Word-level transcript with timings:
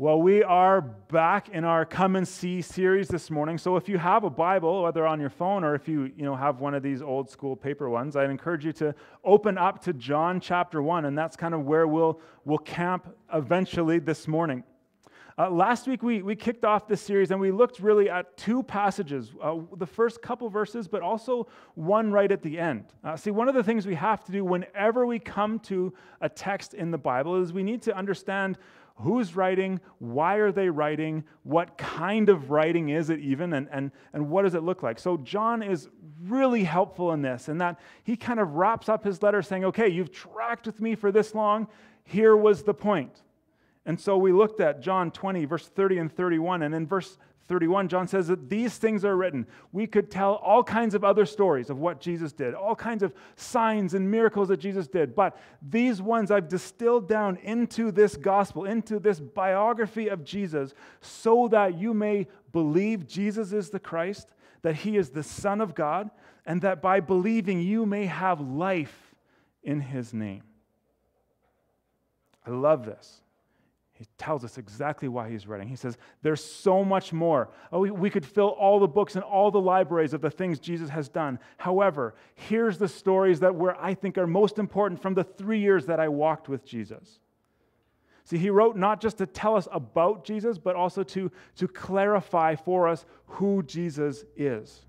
Well, 0.00 0.22
we 0.22 0.42
are 0.42 0.80
back 0.80 1.50
in 1.50 1.62
our 1.62 1.84
Come 1.84 2.16
and 2.16 2.26
See 2.26 2.62
series 2.62 3.06
this 3.06 3.30
morning. 3.30 3.58
So 3.58 3.76
if 3.76 3.86
you 3.86 3.98
have 3.98 4.24
a 4.24 4.30
Bible, 4.30 4.84
whether 4.84 5.06
on 5.06 5.20
your 5.20 5.28
phone 5.28 5.62
or 5.62 5.74
if 5.74 5.86
you, 5.86 6.10
you 6.16 6.24
know, 6.24 6.34
have 6.34 6.58
one 6.58 6.72
of 6.72 6.82
these 6.82 7.02
old 7.02 7.28
school 7.28 7.54
paper 7.54 7.90
ones, 7.90 8.16
I'd 8.16 8.30
encourage 8.30 8.64
you 8.64 8.72
to 8.72 8.94
open 9.26 9.58
up 9.58 9.84
to 9.84 9.92
John 9.92 10.40
chapter 10.40 10.80
1, 10.80 11.04
and 11.04 11.18
that's 11.18 11.36
kind 11.36 11.52
of 11.52 11.66
where 11.66 11.86
we'll, 11.86 12.18
we'll 12.46 12.56
camp 12.56 13.14
eventually 13.30 13.98
this 13.98 14.26
morning. 14.26 14.64
Uh, 15.40 15.48
last 15.48 15.86
week, 15.86 16.02
we, 16.02 16.20
we 16.20 16.36
kicked 16.36 16.66
off 16.66 16.86
this 16.86 17.00
series 17.00 17.30
and 17.30 17.40
we 17.40 17.50
looked 17.50 17.80
really 17.80 18.10
at 18.10 18.36
two 18.36 18.62
passages 18.62 19.32
uh, 19.42 19.56
the 19.76 19.86
first 19.86 20.20
couple 20.20 20.48
verses, 20.50 20.86
but 20.88 21.00
also 21.00 21.46
one 21.76 22.12
right 22.12 22.30
at 22.30 22.42
the 22.42 22.58
end. 22.58 22.84
Uh, 23.02 23.16
see, 23.16 23.30
one 23.30 23.48
of 23.48 23.54
the 23.54 23.62
things 23.62 23.86
we 23.86 23.94
have 23.94 24.22
to 24.24 24.32
do 24.32 24.44
whenever 24.44 25.06
we 25.06 25.18
come 25.18 25.58
to 25.58 25.94
a 26.20 26.28
text 26.28 26.74
in 26.74 26.90
the 26.90 26.98
Bible 26.98 27.40
is 27.40 27.54
we 27.54 27.62
need 27.62 27.80
to 27.80 27.96
understand 27.96 28.58
who's 29.00 29.36
writing, 29.36 29.80
why 29.98 30.36
are 30.36 30.52
they 30.52 30.68
writing, 30.68 31.24
what 31.42 31.76
kind 31.78 32.28
of 32.28 32.50
writing 32.50 32.90
is 32.90 33.10
it 33.10 33.20
even, 33.20 33.52
and, 33.52 33.68
and, 33.70 33.90
and 34.12 34.28
what 34.28 34.42
does 34.42 34.54
it 34.54 34.62
look 34.62 34.82
like. 34.82 34.98
So, 34.98 35.16
John 35.16 35.62
is 35.62 35.88
really 36.22 36.64
helpful 36.64 37.12
in 37.12 37.22
this, 37.22 37.48
in 37.48 37.58
that 37.58 37.80
he 38.04 38.16
kind 38.16 38.40
of 38.40 38.54
wraps 38.54 38.88
up 38.88 39.04
his 39.04 39.22
letter 39.22 39.42
saying, 39.42 39.64
Okay, 39.64 39.88
you've 39.88 40.12
tracked 40.12 40.66
with 40.66 40.80
me 40.80 40.94
for 40.94 41.10
this 41.12 41.34
long, 41.34 41.68
here 42.04 42.36
was 42.36 42.62
the 42.62 42.74
point. 42.74 43.22
And 43.86 43.98
so 43.98 44.18
we 44.18 44.32
looked 44.32 44.60
at 44.60 44.80
John 44.80 45.10
20, 45.10 45.46
verse 45.46 45.66
30 45.66 45.98
and 45.98 46.12
31, 46.12 46.62
and 46.62 46.74
in 46.74 46.86
verse 46.86 47.16
31, 47.50 47.88
John 47.88 48.06
says 48.06 48.28
that 48.28 48.48
these 48.48 48.78
things 48.78 49.04
are 49.04 49.16
written. 49.16 49.44
We 49.72 49.88
could 49.88 50.08
tell 50.08 50.34
all 50.36 50.62
kinds 50.62 50.94
of 50.94 51.02
other 51.02 51.26
stories 51.26 51.68
of 51.68 51.80
what 51.80 52.00
Jesus 52.00 52.32
did, 52.32 52.54
all 52.54 52.76
kinds 52.76 53.02
of 53.02 53.12
signs 53.34 53.92
and 53.92 54.08
miracles 54.08 54.46
that 54.48 54.58
Jesus 54.58 54.86
did. 54.86 55.16
But 55.16 55.36
these 55.60 56.00
ones 56.00 56.30
I've 56.30 56.48
distilled 56.48 57.08
down 57.08 57.38
into 57.38 57.90
this 57.90 58.16
gospel, 58.16 58.66
into 58.66 59.00
this 59.00 59.18
biography 59.18 60.06
of 60.06 60.22
Jesus, 60.22 60.74
so 61.00 61.48
that 61.48 61.76
you 61.76 61.92
may 61.92 62.28
believe 62.52 63.08
Jesus 63.08 63.52
is 63.52 63.70
the 63.70 63.80
Christ, 63.80 64.28
that 64.62 64.76
he 64.76 64.96
is 64.96 65.10
the 65.10 65.24
Son 65.24 65.60
of 65.60 65.74
God, 65.74 66.08
and 66.46 66.62
that 66.62 66.80
by 66.80 67.00
believing 67.00 67.60
you 67.60 67.84
may 67.84 68.06
have 68.06 68.40
life 68.40 69.16
in 69.64 69.80
his 69.80 70.14
name. 70.14 70.44
I 72.46 72.50
love 72.50 72.86
this. 72.86 73.22
He 74.00 74.06
tells 74.16 74.44
us 74.44 74.56
exactly 74.56 75.08
why 75.08 75.28
he's 75.28 75.46
writing. 75.46 75.68
He 75.68 75.76
says, 75.76 75.98
There's 76.22 76.42
so 76.42 76.82
much 76.82 77.12
more. 77.12 77.50
Oh, 77.70 77.80
we, 77.80 78.08
could 78.08 78.24
fill 78.24 78.48
all 78.48 78.80
the 78.80 78.88
books 78.88 79.14
and 79.14 79.22
all 79.22 79.50
the 79.50 79.60
libraries 79.60 80.14
of 80.14 80.22
the 80.22 80.30
things 80.30 80.58
Jesus 80.58 80.88
has 80.88 81.10
done. 81.10 81.38
However, 81.58 82.14
here's 82.34 82.78
the 82.78 82.88
stories 82.88 83.40
that 83.40 83.54
were, 83.54 83.76
I 83.78 83.92
think, 83.92 84.16
are 84.16 84.26
most 84.26 84.58
important 84.58 85.02
from 85.02 85.12
the 85.12 85.22
three 85.22 85.58
years 85.58 85.84
that 85.84 86.00
I 86.00 86.08
walked 86.08 86.48
with 86.48 86.64
Jesus. 86.64 87.20
See, 88.24 88.38
he 88.38 88.48
wrote 88.48 88.74
not 88.74 89.02
just 89.02 89.18
to 89.18 89.26
tell 89.26 89.54
us 89.54 89.68
about 89.70 90.24
Jesus, 90.24 90.56
but 90.56 90.76
also 90.76 91.02
to, 91.02 91.30
to 91.56 91.68
clarify 91.68 92.54
for 92.54 92.88
us 92.88 93.04
who 93.26 93.62
Jesus 93.64 94.24
is. 94.34 94.86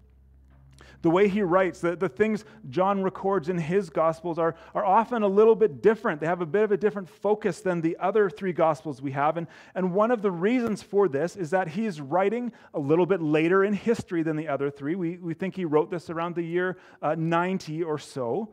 The 1.02 1.10
way 1.10 1.28
he 1.28 1.42
writes, 1.42 1.82
the, 1.82 1.96
the 1.96 2.10
things 2.10 2.46
John 2.70 3.02
records 3.02 3.50
in 3.50 3.58
his 3.58 3.90
Gospels 3.90 4.38
are, 4.38 4.56
are 4.76 4.86
often 4.86 5.24
a 5.24 5.28
little 5.28 5.56
bit 5.56 5.82
different. 5.82 6.22
They 6.22 6.28
have 6.28 6.42
a 6.42 6.46
bit 6.46 6.64
of 6.64 6.72
a 6.72 6.78
different 6.78 7.10
focus 7.10 7.62
than 7.62 7.82
the 7.82 7.98
other 8.00 8.30
three 8.30 8.54
Gospels 8.54 9.02
we 9.02 9.12
have. 9.12 9.38
And, 9.38 9.48
and 9.74 9.94
one 9.94 10.12
of 10.12 10.22
the 10.22 10.32
reasons 10.32 10.84
for 10.84 11.08
this 11.08 11.36
is 11.36 11.50
that 11.52 11.70
he's 11.70 12.00
writing 12.00 12.52
a 12.74 12.80
little 12.80 13.08
bit 13.08 13.22
later 13.22 13.64
in 13.64 13.74
history 13.74 14.22
than 14.22 14.36
the 14.36 14.48
other 14.48 14.70
three. 14.70 14.96
We, 14.96 15.18
we 15.18 15.34
think 15.34 15.56
he 15.56 15.66
wrote 15.66 15.90
this 15.90 16.10
around 16.12 16.36
the 16.36 16.44
year 16.44 16.78
uh, 17.02 17.16
90 17.18 17.84
or 17.84 17.98
so. 17.98 18.50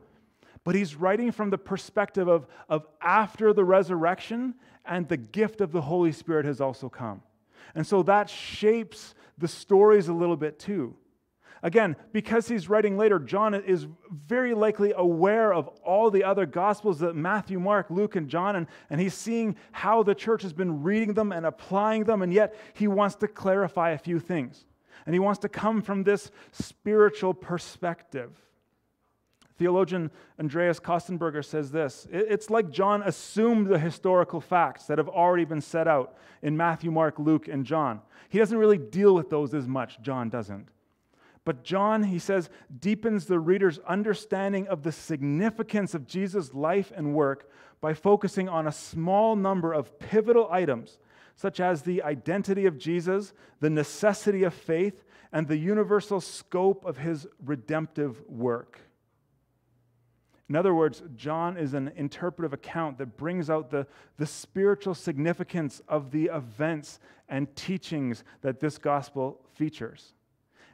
But 0.65 0.75
he's 0.75 0.97
writing 0.97 1.33
from 1.33 1.51
the 1.51 1.59
perspective 1.59 2.29
of, 2.29 2.47
of 2.69 2.87
after 3.01 3.53
the 3.53 3.65
resurrection 3.65 4.55
and 4.87 5.07
the 5.07 5.17
gift 5.19 5.61
of 5.61 5.73
the 5.73 5.83
Holy 5.83 6.13
Spirit 6.13 6.47
has 6.47 6.61
also 6.61 6.89
come. 6.89 7.23
And 7.75 7.87
so 7.87 8.03
that 8.05 8.31
shapes 8.31 9.15
the 9.37 9.49
stories 9.49 10.09
a 10.09 10.13
little 10.15 10.37
bit 10.37 10.59
too. 10.59 10.97
Again, 11.63 11.97
because 12.13 12.49
he's 12.49 12.69
writing 12.69 12.97
later, 12.97 13.19
John 13.19 13.55
is 13.55 13.87
very 14.11 14.55
likely 14.55 14.93
aware 14.97 15.53
of 15.53 15.69
all 15.85 16.11
the 16.11 16.23
other 16.23 16.47
gospels 16.47 17.01
that 17.01 17.17
Matthew, 17.17 17.59
Mark, 17.59 17.91
Luke, 17.91 18.17
and 18.17 18.29
John, 18.29 18.57
and, 18.57 18.67
and 18.91 19.01
he's 19.01 19.15
seeing 19.15 19.57
how 19.73 20.03
the 20.03 20.15
church 20.15 20.43
has 20.43 20.53
been 20.53 20.83
reading 20.83 21.15
them 21.15 21.33
and 21.33 21.45
applying 21.45 22.05
them, 22.05 22.23
and 22.23 22.33
yet 22.33 22.55
he 22.75 22.87
wants 22.87 23.17
to 23.17 23.29
clarify 23.29 23.91
a 23.91 23.99
few 23.99 24.21
things. 24.21 24.67
And 25.05 25.15
he 25.15 25.19
wants 25.19 25.41
to 25.41 25.49
come 25.49 25.83
from 25.83 26.05
this 26.05 26.31
spiritual 26.53 27.35
perspective. 27.35 28.31
Theologian 29.59 30.13
Andreas 30.39 30.79
Kostenberger 30.79 31.45
says 31.45 31.73
this 31.73 32.07
It's 32.13 32.49
like 32.49 32.71
John 32.71 33.03
assumed 33.03 33.67
the 33.67 33.79
historical 33.79 34.41
facts 34.41 34.85
that 34.85 34.99
have 34.99 35.09
already 35.09 35.45
been 35.45 35.61
set 35.61 35.89
out 35.89 36.17
in 36.43 36.57
Matthew, 36.57 36.93
Mark, 36.93 37.19
Luke, 37.19 37.49
and 37.49 37.67
John. 37.67 38.01
He 38.29 38.39
doesn't 38.39 38.57
really 38.57 38.79
deal 38.79 39.15
with 39.15 39.31
those 39.31 39.55
as 39.55 39.67
much, 39.67 40.01
John 40.01 40.29
doesn't. 40.29 40.69
But 41.49 41.65
John, 41.65 42.03
he 42.03 42.19
says, 42.19 42.51
deepens 42.79 43.25
the 43.25 43.39
reader's 43.39 43.79
understanding 43.89 44.69
of 44.69 44.83
the 44.83 44.93
significance 44.93 45.95
of 45.95 46.07
Jesus' 46.07 46.53
life 46.53 46.93
and 46.95 47.15
work 47.15 47.51
by 47.81 47.95
focusing 47.95 48.51
on 48.51 48.67
a 48.67 48.71
small 48.71 49.35
number 49.35 49.73
of 49.73 49.99
pivotal 49.99 50.47
items, 50.53 50.99
such 51.37 51.59
as 51.59 51.81
the 51.81 52.03
identity 52.03 52.67
of 52.67 52.77
Jesus, 52.77 53.33
the 53.61 53.71
necessity 53.71 54.43
of 54.43 54.53
faith, 54.53 55.03
and 55.33 55.49
the 55.49 55.57
universal 55.57 56.21
scope 56.21 56.85
of 56.85 56.99
his 56.99 57.27
redemptive 57.43 58.23
work. 58.29 58.81
In 60.51 60.55
other 60.55 60.75
words, 60.75 61.03
John 61.17 61.57
is 61.57 61.73
an 61.73 61.93
interpretive 61.97 62.53
account 62.53 62.99
that 62.99 63.17
brings 63.17 63.49
out 63.49 63.71
the, 63.71 63.87
the 64.19 64.27
spiritual 64.27 64.95
significance 64.95 65.81
of 65.89 66.11
the 66.11 66.27
events 66.27 67.01
and 67.27 67.57
teachings 67.57 68.23
that 68.43 68.61
this 68.61 68.77
gospel 68.77 69.41
features. 69.55 70.13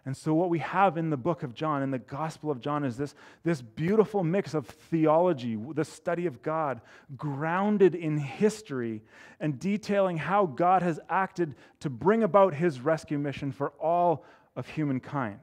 And 0.07 0.15
so, 0.15 0.35
what 0.35 0.51
we 0.51 0.59
have 0.59 0.99
in 0.99 1.09
the 1.09 1.17
book 1.17 1.43
of 1.43 1.55
John, 1.55 1.83
in 1.83 1.91
the 1.91 1.99
Gospel 1.99 2.51
of 2.51 2.61
John, 2.61 2.85
is 2.85 2.99
this, 2.99 3.15
this 3.43 3.63
beautiful 3.63 4.23
mix 4.23 4.53
of 4.53 4.67
theology, 4.67 5.57
the 5.57 5.85
study 5.85 6.27
of 6.27 6.43
God, 6.43 6.83
grounded 7.17 7.95
in 7.95 8.19
history, 8.19 9.03
and 9.41 9.59
detailing 9.59 10.19
how 10.19 10.45
God 10.45 10.83
has 10.83 11.01
acted 11.09 11.55
to 11.81 11.89
bring 11.89 12.23
about 12.23 12.53
his 12.53 12.81
rescue 12.81 13.19
mission 13.19 13.51
for 13.51 13.71
all 13.81 14.27
of 14.57 14.69
humankind. 14.69 15.41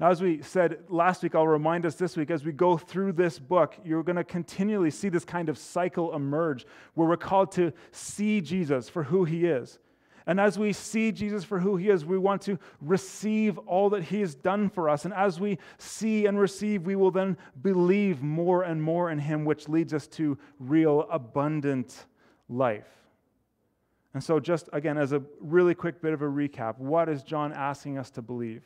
Now, 0.00 0.10
as 0.10 0.22
we 0.22 0.40
said 0.40 0.78
last 0.88 1.22
week, 1.22 1.34
I'll 1.34 1.46
remind 1.46 1.84
us 1.84 1.96
this 1.96 2.16
week 2.16 2.30
as 2.30 2.46
we 2.46 2.52
go 2.52 2.78
through 2.78 3.12
this 3.12 3.38
book, 3.38 3.76
you're 3.84 4.02
going 4.02 4.16
to 4.16 4.24
continually 4.24 4.90
see 4.90 5.10
this 5.10 5.24
kind 5.24 5.50
of 5.50 5.58
cycle 5.58 6.14
emerge 6.14 6.64
where 6.94 7.06
we're 7.06 7.18
called 7.18 7.52
to 7.52 7.74
see 7.90 8.40
Jesus 8.40 8.88
for 8.88 9.02
who 9.02 9.24
he 9.24 9.44
is 9.44 9.78
and 10.26 10.40
as 10.40 10.58
we 10.58 10.72
see 10.72 11.10
Jesus 11.12 11.44
for 11.44 11.58
who 11.58 11.76
he 11.76 11.88
is, 11.88 12.04
we 12.04 12.18
want 12.18 12.42
to 12.42 12.58
receive 12.80 13.58
all 13.58 13.90
that 13.90 14.04
he 14.04 14.20
has 14.20 14.34
done 14.34 14.70
for 14.70 14.88
us. 14.88 15.04
And 15.04 15.12
as 15.14 15.40
we 15.40 15.58
see 15.78 16.26
and 16.26 16.38
receive, 16.38 16.86
we 16.86 16.96
will 16.96 17.10
then 17.10 17.36
believe 17.60 18.22
more 18.22 18.62
and 18.62 18.82
more 18.82 19.10
in 19.10 19.18
him, 19.18 19.44
which 19.44 19.68
leads 19.68 19.92
us 19.92 20.06
to 20.08 20.38
real 20.58 21.06
abundant 21.10 22.06
life. 22.48 22.86
And 24.14 24.22
so, 24.22 24.38
just 24.38 24.68
again, 24.72 24.98
as 24.98 25.12
a 25.12 25.22
really 25.40 25.74
quick 25.74 26.02
bit 26.02 26.12
of 26.12 26.22
a 26.22 26.26
recap, 26.26 26.78
what 26.78 27.08
is 27.08 27.22
John 27.22 27.52
asking 27.52 27.98
us 27.98 28.10
to 28.10 28.22
believe? 28.22 28.62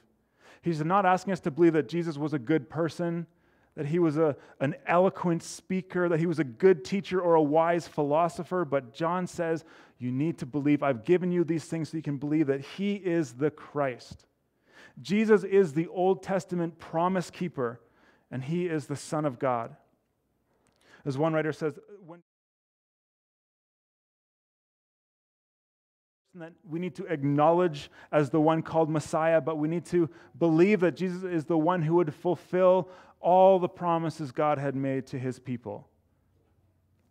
He's 0.61 0.85
not 0.85 1.07
asking 1.07 1.33
us 1.33 1.41
to 1.41 1.51
believe 1.51 1.75
that 1.75 1.89
Jesus 1.89 2.19
was 2.19 2.35
a 2.35 2.39
good 2.39 2.69
person, 2.69 3.27
that 3.77 3.87
he 3.87 3.99
was 3.99 4.17
a, 4.17 4.35
an 4.61 4.75
eloquent 4.87 5.43
speaker, 5.43 6.09
that 6.09 6.19
he 6.19 6.27
was 6.27 6.39
a 6.39 6.45
good 6.45 6.85
teacher 6.85 7.21
or 7.21 7.35
a 7.35 7.43
wise 7.43 7.87
philosopher, 7.87 8.65
but 8.65 8.95
John 8.95 9.27
says 9.27 9.65
you 9.99 10.11
need 10.11 10.39
to 10.39 10.47
believe. 10.47 10.83
I've 10.83 11.05
given 11.05 11.31
you 11.31 11.45
these 11.45 11.65
things 11.65 11.91
so 11.91 11.97
you 11.97 12.03
can 12.03 12.17
believe 12.17 12.47
that 12.47 12.63
he 12.63 12.95
is 12.95 13.35
the 13.35 13.51
Christ. 13.51 14.27
Jesus 15.03 15.45
is 15.45 15.75
the 15.75 15.89
Old 15.89 16.23
Testament 16.23 16.79
promise 16.79 17.31
keeper, 17.31 17.81
and 18.31 18.43
he 18.43 18.67
is 18.67 18.87
the 18.87 18.97
Son 18.97 19.27
of 19.27 19.39
God. 19.39 19.77
As 21.05 21.19
one 21.19 21.35
writer 21.35 21.53
says, 21.53 21.79
when 22.05 22.23
that 26.39 26.53
we 26.69 26.79
need 26.79 26.95
to 26.95 27.07
acknowledge 27.07 27.91
as 28.13 28.31
the 28.31 28.41
one 28.41 28.63
called 28.63 28.91
Messiah, 28.91 29.41
but 29.41 29.57
we 29.57 29.69
need 29.69 29.87
to 29.87 30.09
believe 30.39 30.81
that 30.81 30.97
Jesus 30.97 31.23
is 31.23 31.45
the 31.47 31.57
one 31.57 31.83
who 31.83 31.95
would 31.95 32.15
fulfill 32.15 32.89
all 33.21 33.59
the 33.59 33.69
promises 33.69 34.33
God 34.33 34.59
had 34.59 34.75
made 34.75 35.07
to 35.09 35.19
his 35.19 35.39
people. 35.39 35.89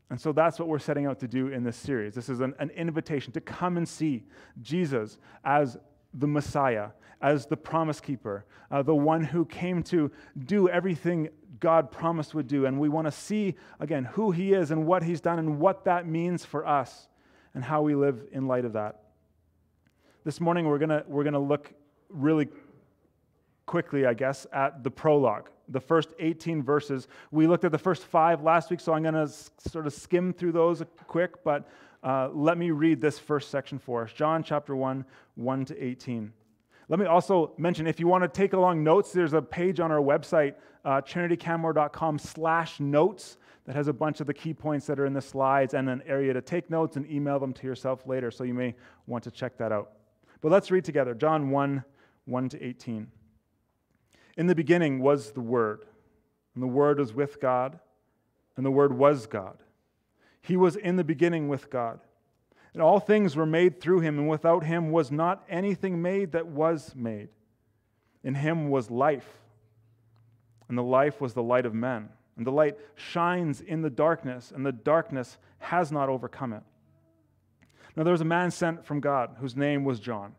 And 0.09 0.21
so 0.21 0.31
that's 0.31 0.59
what 0.59 0.67
we're 0.67 0.79
setting 0.79 1.05
out 1.05 1.19
to 1.19 1.27
do 1.27 1.47
in 1.47 1.63
this 1.63 1.75
series. 1.75 2.13
This 2.13 2.29
is 2.29 2.39
an, 2.39 2.53
an 2.59 2.69
invitation 2.71 3.33
to 3.33 3.41
come 3.41 3.75
and 3.77 3.87
see 3.87 4.23
Jesus 4.61 5.17
as 5.43 5.77
the 6.13 6.27
Messiah, 6.27 6.89
as 7.21 7.47
the 7.47 7.57
promise 7.57 7.99
keeper, 7.99 8.45
uh, 8.69 8.83
the 8.83 8.95
one 8.95 9.23
who 9.23 9.45
came 9.45 9.81
to 9.83 10.11
do 10.45 10.69
everything 10.69 11.29
God 11.59 11.91
promised 11.91 12.35
would 12.35 12.47
do. 12.47 12.65
And 12.65 12.79
we 12.79 12.87
want 12.87 13.07
to 13.07 13.11
see, 13.11 13.55
again, 13.79 14.05
who 14.05 14.31
he 14.31 14.53
is 14.53 14.71
and 14.71 14.85
what 14.85 15.03
he's 15.03 15.21
done 15.21 15.39
and 15.39 15.59
what 15.59 15.85
that 15.85 16.07
means 16.07 16.45
for 16.45 16.65
us 16.67 17.07
and 17.53 17.63
how 17.63 17.81
we 17.81 17.95
live 17.95 18.21
in 18.31 18.47
light 18.47 18.65
of 18.65 18.73
that. 18.73 19.01
This 20.23 20.39
morning, 20.39 20.65
we're 20.65 20.79
going 20.79 21.03
we're 21.07 21.23
going 21.23 21.33
to 21.33 21.39
look 21.39 21.73
really 22.09 22.47
quickly, 23.65 24.05
I 24.05 24.13
guess, 24.13 24.45
at 24.53 24.83
the 24.83 24.91
prologue, 24.91 25.49
the 25.69 25.79
first 25.79 26.09
18 26.19 26.63
verses. 26.63 27.07
We 27.31 27.47
looked 27.47 27.65
at 27.65 27.71
the 27.71 27.77
first 27.77 28.03
five 28.03 28.43
last 28.43 28.69
week, 28.69 28.79
so 28.79 28.93
I'm 28.93 29.03
going 29.03 29.15
to 29.15 29.27
sort 29.69 29.87
of 29.87 29.93
skim 29.93 30.33
through 30.33 30.51
those 30.51 30.83
quick, 31.07 31.43
but 31.43 31.67
uh, 32.03 32.29
let 32.33 32.57
me 32.57 32.71
read 32.71 33.01
this 33.01 33.17
first 33.17 33.49
section 33.49 33.79
for 33.79 34.03
us 34.03 34.13
John 34.13 34.43
chapter 34.43 34.75
1, 34.75 35.05
1 35.35 35.65
to 35.65 35.83
18. 35.83 36.31
Let 36.87 36.99
me 36.99 37.07
also 37.07 37.53
mention 37.57 37.87
if 37.87 37.99
you 37.99 38.07
want 38.07 38.23
to 38.23 38.27
take 38.27 38.53
along 38.53 38.83
notes, 38.83 39.11
there's 39.11 39.33
a 39.33 39.41
page 39.41 39.79
on 39.79 39.91
our 39.91 40.01
website, 40.01 40.53
uh, 40.83 41.01
trinitycanmore.com 41.01 42.19
slash 42.19 42.79
notes, 42.79 43.37
that 43.65 43.75
has 43.75 43.87
a 43.87 43.93
bunch 43.93 44.21
of 44.21 44.27
the 44.27 44.33
key 44.33 44.53
points 44.53 44.85
that 44.85 44.99
are 44.99 45.05
in 45.05 45.13
the 45.13 45.21
slides 45.21 45.73
and 45.73 45.89
an 45.89 46.01
area 46.05 46.33
to 46.33 46.41
take 46.41 46.69
notes 46.69 46.97
and 46.97 47.09
email 47.11 47.39
them 47.39 47.51
to 47.53 47.67
yourself 47.67 48.05
later. 48.07 48.31
So 48.31 48.43
you 48.43 48.53
may 48.53 48.75
want 49.07 49.23
to 49.23 49.31
check 49.31 49.57
that 49.57 49.71
out. 49.71 49.93
But 50.41 50.51
let's 50.51 50.71
read 50.71 50.85
together 50.85 51.13
John 51.13 51.49
1 51.49 51.83
1 52.25 52.49
to 52.49 52.63
18. 52.63 53.07
In 54.37 54.47
the 54.47 54.55
beginning 54.55 54.99
was 54.99 55.31
the 55.31 55.41
Word, 55.41 55.85
and 56.53 56.63
the 56.63 56.67
Word 56.67 56.99
was 56.99 57.13
with 57.13 57.39
God, 57.39 57.79
and 58.57 58.65
the 58.65 58.71
Word 58.71 58.93
was 58.97 59.27
God. 59.27 59.57
He 60.41 60.57
was 60.57 60.75
in 60.75 60.95
the 60.95 61.03
beginning 61.03 61.47
with 61.47 61.69
God. 61.69 61.99
And 62.73 62.81
all 62.81 62.99
things 62.99 63.37
were 63.37 63.45
made 63.45 63.79
through 63.79 64.01
him, 64.01 64.19
and 64.19 64.27
without 64.27 64.65
him 64.65 64.91
was 64.91 65.09
not 65.09 65.45
anything 65.49 66.01
made 66.01 66.33
that 66.33 66.47
was 66.47 66.93
made. 66.93 67.29
In 68.21 68.35
him 68.35 68.69
was 68.69 68.91
life, 68.91 69.39
and 70.67 70.77
the 70.77 70.83
life 70.83 71.21
was 71.21 71.33
the 71.33 71.41
light 71.41 71.65
of 71.65 71.73
men. 71.73 72.09
And 72.35 72.45
the 72.45 72.51
light 72.51 72.77
shines 72.95 73.61
in 73.61 73.81
the 73.81 73.89
darkness, 73.89 74.51
and 74.53 74.65
the 74.65 74.73
darkness 74.73 75.37
has 75.59 75.89
not 75.89 76.09
overcome 76.09 76.51
it. 76.51 76.63
Now 77.95 78.03
there 78.03 78.11
was 78.11 78.19
a 78.19 78.25
man 78.25 78.51
sent 78.51 78.85
from 78.85 78.99
God 78.99 79.37
whose 79.39 79.55
name 79.55 79.85
was 79.85 80.01
John. 80.01 80.35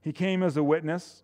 He 0.00 0.12
came 0.12 0.44
as 0.44 0.56
a 0.56 0.62
witness 0.62 1.23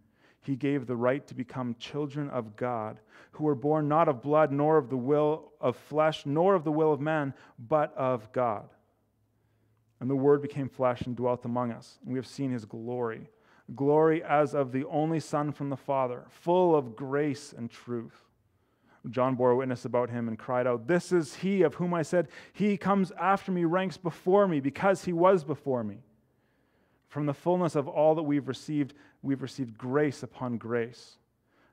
he 0.41 0.55
gave 0.55 0.87
the 0.87 0.95
right 0.95 1.25
to 1.27 1.35
become 1.35 1.75
children 1.79 2.29
of 2.29 2.55
God, 2.55 2.99
who 3.33 3.43
were 3.43 3.55
born 3.55 3.87
not 3.87 4.07
of 4.07 4.21
blood, 4.21 4.51
nor 4.51 4.77
of 4.77 4.89
the 4.89 4.97
will 4.97 5.51
of 5.61 5.75
flesh, 5.75 6.25
nor 6.25 6.55
of 6.55 6.63
the 6.63 6.71
will 6.71 6.91
of 6.91 6.99
man, 6.99 7.33
but 7.59 7.95
of 7.95 8.31
God. 8.31 8.69
And 9.99 10.09
the 10.09 10.15
Word 10.15 10.41
became 10.41 10.67
flesh 10.67 11.01
and 11.01 11.15
dwelt 11.15 11.45
among 11.45 11.71
us. 11.71 11.99
And 12.03 12.11
we 12.13 12.17
have 12.17 12.27
seen 12.27 12.51
his 12.51 12.65
glory 12.65 13.29
glory 13.75 14.23
as 14.23 14.53
of 14.53 14.71
the 14.71 14.85
only 14.85 15.19
Son 15.19 15.51
from 15.51 15.69
the 15.69 15.77
Father, 15.77 16.25
full 16.29 16.75
of 16.75 16.95
grace 16.95 17.53
and 17.55 17.69
truth. 17.69 18.25
John 19.09 19.35
bore 19.35 19.55
witness 19.55 19.85
about 19.85 20.09
him 20.09 20.27
and 20.27 20.37
cried 20.37 20.67
out, 20.67 20.87
This 20.87 21.11
is 21.11 21.35
he 21.35 21.63
of 21.63 21.75
whom 21.75 21.93
I 21.93 22.03
said, 22.03 22.27
He 22.53 22.77
comes 22.77 23.11
after 23.19 23.51
me, 23.51 23.65
ranks 23.65 23.97
before 23.97 24.47
me, 24.47 24.59
because 24.59 25.05
he 25.05 25.13
was 25.13 25.43
before 25.43 25.83
me. 25.83 25.99
From 27.07 27.25
the 27.25 27.33
fullness 27.33 27.75
of 27.75 27.87
all 27.87 28.15
that 28.15 28.23
we've 28.23 28.47
received, 28.47 28.93
we've 29.21 29.41
received 29.41 29.77
grace 29.77 30.23
upon 30.23 30.57
grace. 30.57 31.17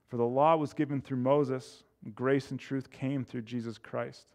For 0.08 0.16
the 0.16 0.24
law 0.24 0.56
was 0.56 0.72
given 0.72 1.00
through 1.00 1.18
Moses, 1.18 1.84
grace 2.14 2.50
and 2.50 2.58
truth 2.58 2.90
came 2.90 3.24
through 3.24 3.42
Jesus 3.42 3.78
Christ. 3.78 4.34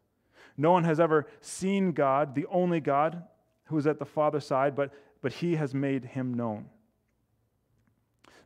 No 0.58 0.72
one 0.72 0.84
has 0.84 1.00
ever 1.00 1.28
seen 1.42 1.92
God, 1.94 2.36
the 2.36 2.46
only 2.52 2.80
God, 2.80 3.24
who 3.66 3.78
is 3.78 3.88
at 3.88 4.00
the 4.00 4.06
Father's 4.06 4.46
side, 4.46 4.76
but, 4.76 4.92
but 5.22 5.34
he 5.34 5.56
has 5.56 5.74
made 5.74 6.06
him 6.06 6.34
known. 6.34 6.66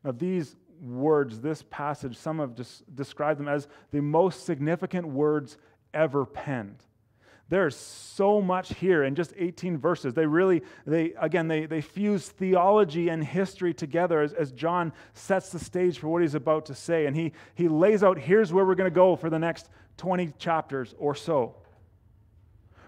Now, 0.03 0.11
these 0.11 0.55
words, 0.81 1.39
this 1.39 1.63
passage, 1.69 2.15
some 2.15 2.39
have 2.39 2.55
described 2.95 3.39
them 3.39 3.47
as 3.47 3.67
the 3.91 4.01
most 4.01 4.45
significant 4.45 5.07
words 5.07 5.57
ever 5.93 6.25
penned. 6.25 6.83
There's 7.49 7.77
so 7.77 8.41
much 8.41 8.73
here 8.73 9.03
in 9.03 9.15
just 9.15 9.33
18 9.37 9.77
verses. 9.77 10.13
They 10.13 10.25
really, 10.25 10.63
they 10.85 11.13
again, 11.19 11.47
they, 11.47 11.65
they 11.65 11.79
fuse 11.79 12.27
theology 12.27 13.07
and 13.07 13.23
history 13.23 13.73
together 13.73 14.21
as, 14.21 14.33
as 14.33 14.51
John 14.51 14.91
sets 15.13 15.49
the 15.51 15.59
stage 15.59 15.99
for 15.99 16.09
what 16.09 16.21
he's 16.21 16.35
about 16.35 16.65
to 16.65 16.75
say. 16.75 17.05
And 17.05 17.15
he, 17.15 17.31
he 17.55 17.69
lays 17.69 18.03
out 18.03 18.17
here's 18.17 18.51
where 18.51 18.65
we're 18.65 18.75
going 18.75 18.89
to 18.89 18.95
go 18.95 19.15
for 19.15 19.29
the 19.29 19.39
next 19.39 19.69
20 19.97 20.33
chapters 20.37 20.93
or 20.97 21.15
so. 21.15 21.55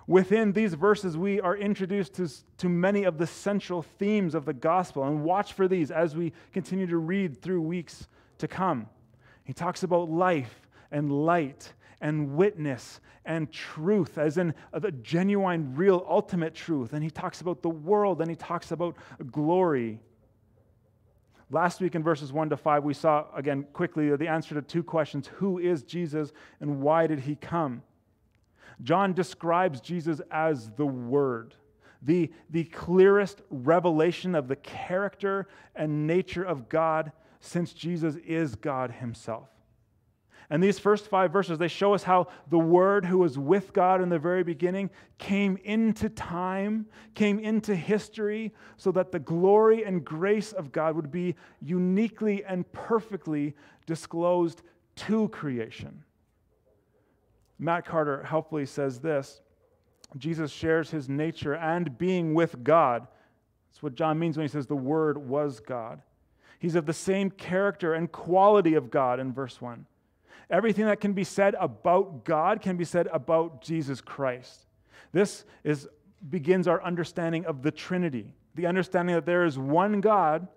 Within 0.07 0.51
these 0.51 0.73
verses, 0.73 1.15
we 1.15 1.39
are 1.39 1.55
introduced 1.55 2.15
to, 2.15 2.27
to 2.57 2.67
many 2.67 3.03
of 3.03 3.17
the 3.17 3.27
central 3.27 3.83
themes 3.83 4.33
of 4.33 4.43
the 4.43 4.53
gospel. 4.53 5.03
And 5.03 5.23
watch 5.23 5.53
for 5.53 5.67
these 5.67 5.91
as 5.91 6.15
we 6.15 6.33
continue 6.51 6.87
to 6.87 6.97
read 6.97 7.41
through 7.41 7.61
weeks 7.61 8.07
to 8.39 8.47
come. 8.47 8.87
He 9.43 9.53
talks 9.53 9.83
about 9.83 10.09
life 10.09 10.67
and 10.91 11.11
light 11.11 11.73
and 12.01 12.35
witness 12.35 12.99
and 13.25 13.51
truth, 13.51 14.17
as 14.17 14.37
in 14.37 14.53
the 14.73 14.91
genuine, 14.91 15.75
real, 15.75 16.05
ultimate 16.09 16.55
truth. 16.55 16.93
And 16.93 17.03
he 17.03 17.09
talks 17.09 17.41
about 17.41 17.61
the 17.61 17.69
world 17.69 18.21
and 18.21 18.29
he 18.29 18.35
talks 18.35 18.71
about 18.71 18.95
glory. 19.31 19.99
Last 21.51 21.81
week 21.81 21.95
in 21.95 22.03
verses 22.03 22.31
1 22.31 22.49
to 22.51 22.57
5, 22.57 22.83
we 22.83 22.93
saw 22.93 23.25
again 23.35 23.65
quickly 23.73 24.15
the 24.15 24.27
answer 24.27 24.55
to 24.55 24.61
two 24.61 24.83
questions 24.83 25.27
Who 25.35 25.59
is 25.59 25.83
Jesus 25.83 26.31
and 26.59 26.81
why 26.81 27.07
did 27.07 27.19
he 27.19 27.35
come? 27.35 27.83
John 28.81 29.13
describes 29.13 29.81
Jesus 29.81 30.21
as 30.31 30.69
the 30.71 30.85
Word, 30.85 31.55
the, 32.01 32.31
the 32.49 32.63
clearest 32.65 33.41
revelation 33.49 34.35
of 34.35 34.47
the 34.47 34.55
character 34.55 35.47
and 35.75 36.07
nature 36.07 36.43
of 36.43 36.69
God 36.69 37.11
since 37.41 37.73
Jesus 37.73 38.15
is 38.25 38.55
God 38.55 38.91
Himself. 38.91 39.49
And 40.51 40.63
these 40.63 40.79
first 40.79 41.07
five 41.07 41.31
verses, 41.31 41.59
they 41.59 41.67
show 41.67 41.93
us 41.93 42.01
how 42.01 42.27
the 42.49 42.57
Word 42.57 43.05
who 43.05 43.19
was 43.19 43.37
with 43.37 43.71
God 43.71 44.01
in 44.01 44.09
the 44.09 44.17
very 44.17 44.43
beginning 44.43 44.89
came 45.19 45.57
into 45.63 46.09
time, 46.09 46.87
came 47.13 47.37
into 47.39 47.75
history, 47.75 48.51
so 48.75 48.91
that 48.93 49.11
the 49.11 49.19
glory 49.19 49.83
and 49.83 50.03
grace 50.03 50.51
of 50.51 50.71
God 50.71 50.95
would 50.95 51.11
be 51.11 51.35
uniquely 51.61 52.43
and 52.45 52.69
perfectly 52.71 53.53
disclosed 53.85 54.63
to 54.95 55.27
creation. 55.29 56.03
Matt 57.59 57.85
Carter 57.85 58.23
helpfully 58.23 58.65
says 58.65 58.99
this 58.99 59.41
Jesus 60.17 60.51
shares 60.51 60.89
his 60.89 61.07
nature 61.07 61.55
and 61.55 61.95
being 61.99 62.33
with 62.33 62.63
God. 62.63 63.07
That's 63.69 63.83
what 63.83 63.93
John 63.93 64.17
means 64.17 64.35
when 64.35 64.45
he 64.45 64.51
says 64.51 64.65
the 64.65 64.75
Word 64.75 65.19
was 65.19 65.59
God. 65.59 66.01
He's 66.57 66.73
of 66.73 66.87
the 66.87 66.93
same 66.93 67.29
character 67.29 67.93
and 67.93 68.11
quality 68.11 68.73
of 68.73 68.89
God 68.89 69.19
in 69.19 69.31
verse 69.31 69.61
1. 69.61 69.85
Everything 70.49 70.85
that 70.85 70.99
can 70.99 71.13
be 71.13 71.23
said 71.23 71.55
about 71.59 72.25
God 72.25 72.61
can 72.61 72.77
be 72.77 72.85
said 72.85 73.07
about 73.07 73.61
Jesus 73.61 74.01
Christ. 74.01 74.65
This 75.11 75.45
is, 75.63 75.87
begins 76.29 76.67
our 76.67 76.83
understanding 76.83 77.45
of 77.45 77.61
the 77.61 77.71
Trinity, 77.71 78.33
the 78.55 78.65
understanding 78.65 79.15
that 79.15 79.25
there 79.25 79.45
is 79.45 79.57
one 79.57 80.01
God, 80.01 80.47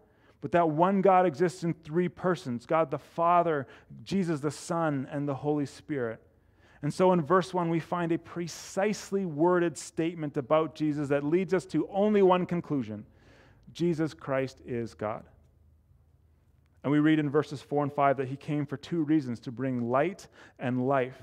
but 0.40 0.52
that 0.52 0.68
one 0.68 1.00
God 1.00 1.24
exists 1.24 1.62
in 1.62 1.72
three 1.72 2.08
persons 2.08 2.66
God 2.66 2.90
the 2.90 2.98
Father, 2.98 3.66
Jesus 4.02 4.40
the 4.40 4.50
Son, 4.50 5.08
and 5.10 5.28
the 5.28 5.34
Holy 5.34 5.66
Spirit. 5.66 6.20
And 6.82 6.92
so 6.92 7.12
in 7.12 7.22
verse 7.22 7.54
1, 7.54 7.70
we 7.70 7.78
find 7.78 8.10
a 8.10 8.18
precisely 8.18 9.24
worded 9.24 9.78
statement 9.78 10.36
about 10.36 10.74
Jesus 10.74 11.08
that 11.08 11.22
leads 11.22 11.54
us 11.54 11.64
to 11.66 11.88
only 11.92 12.22
one 12.22 12.44
conclusion 12.44 13.06
Jesus 13.72 14.12
Christ 14.12 14.60
is 14.66 14.92
God. 14.94 15.24
And 16.82 16.90
we 16.92 16.98
read 16.98 17.18
in 17.18 17.30
verses 17.30 17.62
4 17.62 17.84
and 17.84 17.92
5 17.92 18.16
that 18.16 18.28
he 18.28 18.36
came 18.36 18.66
for 18.66 18.76
two 18.76 19.04
reasons 19.04 19.38
to 19.40 19.52
bring 19.52 19.90
light 19.90 20.26
and 20.58 20.88
life. 20.88 21.20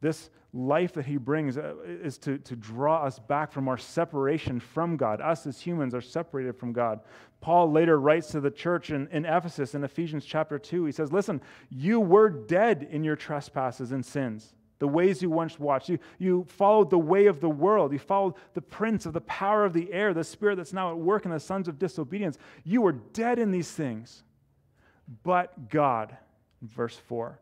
This 0.00 0.30
life 0.54 0.92
that 0.94 1.06
he 1.06 1.16
brings 1.16 1.56
uh, 1.56 1.74
is 1.84 2.18
to, 2.18 2.38
to 2.38 2.56
draw 2.56 3.04
us 3.04 3.18
back 3.18 3.52
from 3.52 3.68
our 3.68 3.78
separation 3.78 4.60
from 4.60 4.96
God. 4.96 5.20
Us 5.20 5.46
as 5.46 5.60
humans 5.60 5.94
are 5.94 6.00
separated 6.00 6.56
from 6.56 6.72
God. 6.72 7.00
Paul 7.40 7.70
later 7.70 7.98
writes 7.98 8.28
to 8.32 8.40
the 8.40 8.50
church 8.50 8.90
in, 8.90 9.08
in 9.08 9.24
Ephesus 9.24 9.74
in 9.74 9.84
Ephesians 9.84 10.24
chapter 10.24 10.58
2. 10.58 10.84
He 10.84 10.92
says, 10.92 11.12
Listen, 11.12 11.40
you 11.70 12.00
were 12.00 12.28
dead 12.28 12.88
in 12.90 13.04
your 13.04 13.16
trespasses 13.16 13.92
and 13.92 14.04
sins, 14.04 14.54
the 14.82 14.88
ways 14.88 15.22
you 15.22 15.30
once 15.30 15.60
watched. 15.60 15.88
You, 15.88 16.00
you 16.18 16.44
followed 16.48 16.90
the 16.90 16.98
way 16.98 17.26
of 17.26 17.40
the 17.40 17.48
world. 17.48 17.92
You 17.92 18.00
followed 18.00 18.34
the 18.54 18.60
prince 18.60 19.06
of 19.06 19.12
the 19.12 19.20
power 19.20 19.64
of 19.64 19.72
the 19.72 19.92
air, 19.92 20.12
the 20.12 20.24
spirit 20.24 20.56
that's 20.56 20.72
now 20.72 20.90
at 20.90 20.98
work 20.98 21.24
in 21.24 21.30
the 21.30 21.38
sons 21.38 21.68
of 21.68 21.78
disobedience. 21.78 22.36
You 22.64 22.82
were 22.82 22.90
dead 22.90 23.38
in 23.38 23.52
these 23.52 23.70
things. 23.70 24.24
But 25.22 25.68
God, 25.68 26.16
verse 26.62 26.96
4, 26.96 27.38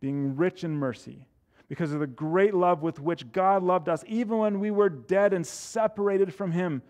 being 0.00 0.34
rich 0.34 0.64
in 0.64 0.78
mercy, 0.78 1.26
because 1.68 1.92
of 1.92 2.00
the 2.00 2.06
great 2.06 2.54
love 2.54 2.80
with 2.80 3.00
which 3.00 3.32
God 3.32 3.62
loved 3.62 3.90
us, 3.90 4.02
even 4.08 4.38
when 4.38 4.58
we 4.58 4.70
were 4.70 4.88
dead 4.88 5.34
and 5.34 5.46
separated 5.46 6.32
from 6.32 6.52
Him. 6.52 6.80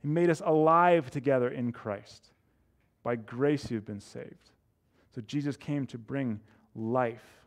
He 0.00 0.06
made 0.06 0.30
us 0.30 0.42
alive 0.46 1.10
together 1.10 1.48
in 1.48 1.72
Christ. 1.72 2.28
By 3.02 3.16
grace, 3.16 3.68
you've 3.68 3.84
been 3.84 3.98
saved. 3.98 4.50
So 5.12 5.20
Jesus 5.22 5.56
came 5.56 5.86
to 5.88 5.98
bring 5.98 6.38
life 6.76 7.37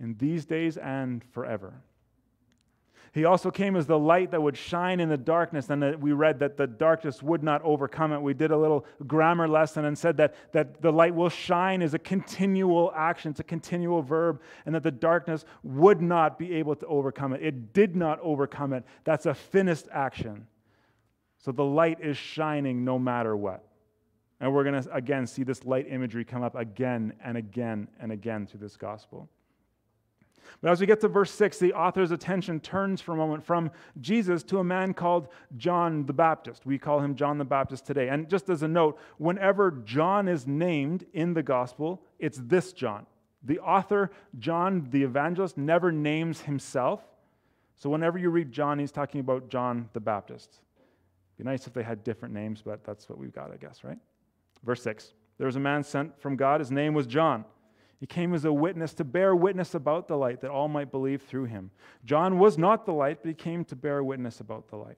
in 0.00 0.16
these 0.18 0.46
days 0.46 0.76
and 0.76 1.22
forever. 1.32 1.74
He 3.12 3.24
also 3.24 3.50
came 3.50 3.74
as 3.74 3.86
the 3.86 3.98
light 3.98 4.30
that 4.30 4.40
would 4.40 4.56
shine 4.56 5.00
in 5.00 5.08
the 5.08 5.16
darkness, 5.16 5.68
and 5.68 6.00
we 6.00 6.12
read 6.12 6.38
that 6.38 6.56
the 6.56 6.68
darkness 6.68 7.20
would 7.22 7.42
not 7.42 7.60
overcome 7.62 8.12
it. 8.12 8.22
We 8.22 8.34
did 8.34 8.52
a 8.52 8.56
little 8.56 8.86
grammar 9.04 9.48
lesson 9.48 9.84
and 9.84 9.98
said 9.98 10.16
that, 10.18 10.36
that 10.52 10.80
the 10.80 10.92
light 10.92 11.12
will 11.12 11.28
shine 11.28 11.82
is 11.82 11.92
a 11.92 11.98
continual 11.98 12.92
action, 12.94 13.32
it's 13.32 13.40
a 13.40 13.44
continual 13.44 14.00
verb, 14.00 14.40
and 14.64 14.74
that 14.76 14.84
the 14.84 14.92
darkness 14.92 15.44
would 15.64 16.00
not 16.00 16.38
be 16.38 16.54
able 16.54 16.76
to 16.76 16.86
overcome 16.86 17.32
it. 17.32 17.42
It 17.42 17.72
did 17.72 17.96
not 17.96 18.20
overcome 18.20 18.72
it. 18.72 18.84
That's 19.02 19.26
a 19.26 19.34
finished 19.34 19.86
action. 19.90 20.46
So 21.38 21.50
the 21.50 21.64
light 21.64 21.98
is 22.00 22.16
shining 22.16 22.84
no 22.84 22.96
matter 22.96 23.36
what. 23.36 23.64
And 24.38 24.54
we're 24.54 24.64
going 24.64 24.80
to, 24.80 24.94
again, 24.94 25.26
see 25.26 25.42
this 25.42 25.64
light 25.64 25.86
imagery 25.90 26.24
come 26.24 26.44
up 26.44 26.54
again 26.54 27.12
and 27.24 27.36
again 27.36 27.88
and 27.98 28.12
again 28.12 28.46
through 28.46 28.60
this 28.60 28.76
gospel. 28.76 29.28
But 30.60 30.70
as 30.70 30.80
we 30.80 30.86
get 30.86 31.00
to 31.00 31.08
verse 31.08 31.30
6, 31.32 31.58
the 31.58 31.72
author's 31.72 32.10
attention 32.10 32.60
turns 32.60 33.00
for 33.00 33.12
a 33.12 33.16
moment 33.16 33.44
from 33.44 33.70
Jesus 34.00 34.42
to 34.44 34.58
a 34.58 34.64
man 34.64 34.94
called 34.94 35.28
John 35.56 36.06
the 36.06 36.12
Baptist. 36.12 36.66
We 36.66 36.78
call 36.78 37.00
him 37.00 37.14
John 37.14 37.38
the 37.38 37.44
Baptist 37.44 37.86
today. 37.86 38.08
And 38.08 38.28
just 38.28 38.48
as 38.48 38.62
a 38.62 38.68
note, 38.68 38.98
whenever 39.18 39.70
John 39.70 40.28
is 40.28 40.46
named 40.46 41.06
in 41.12 41.34
the 41.34 41.42
gospel, 41.42 42.02
it's 42.18 42.40
this 42.44 42.72
John. 42.72 43.06
The 43.42 43.58
author, 43.60 44.10
John 44.38 44.88
the 44.90 45.02
evangelist, 45.02 45.56
never 45.56 45.90
names 45.90 46.42
himself. 46.42 47.00
So 47.76 47.88
whenever 47.88 48.18
you 48.18 48.28
read 48.28 48.52
John, 48.52 48.78
he's 48.78 48.92
talking 48.92 49.20
about 49.20 49.48
John 49.48 49.88
the 49.94 50.00
Baptist. 50.00 50.58
It'd 51.36 51.46
Be 51.46 51.50
nice 51.50 51.66
if 51.66 51.72
they 51.72 51.82
had 51.82 52.04
different 52.04 52.34
names, 52.34 52.60
but 52.62 52.84
that's 52.84 53.08
what 53.08 53.18
we've 53.18 53.32
got, 53.32 53.50
I 53.50 53.56
guess, 53.56 53.82
right? 53.82 53.96
Verse 54.64 54.82
6 54.82 55.14
There 55.38 55.46
was 55.46 55.56
a 55.56 55.60
man 55.60 55.82
sent 55.82 56.20
from 56.20 56.36
God. 56.36 56.60
His 56.60 56.70
name 56.70 56.92
was 56.92 57.06
John. 57.06 57.44
He 58.00 58.06
came 58.06 58.32
as 58.32 58.46
a 58.46 58.52
witness 58.52 58.94
to 58.94 59.04
bear 59.04 59.36
witness 59.36 59.74
about 59.74 60.08
the 60.08 60.16
light 60.16 60.40
that 60.40 60.50
all 60.50 60.68
might 60.68 60.90
believe 60.90 61.22
through 61.22 61.44
him. 61.44 61.70
John 62.04 62.38
was 62.38 62.56
not 62.56 62.86
the 62.86 62.94
light, 62.94 63.18
but 63.22 63.28
he 63.28 63.34
came 63.34 63.62
to 63.66 63.76
bear 63.76 64.02
witness 64.02 64.40
about 64.40 64.68
the 64.68 64.76
light. 64.76 64.96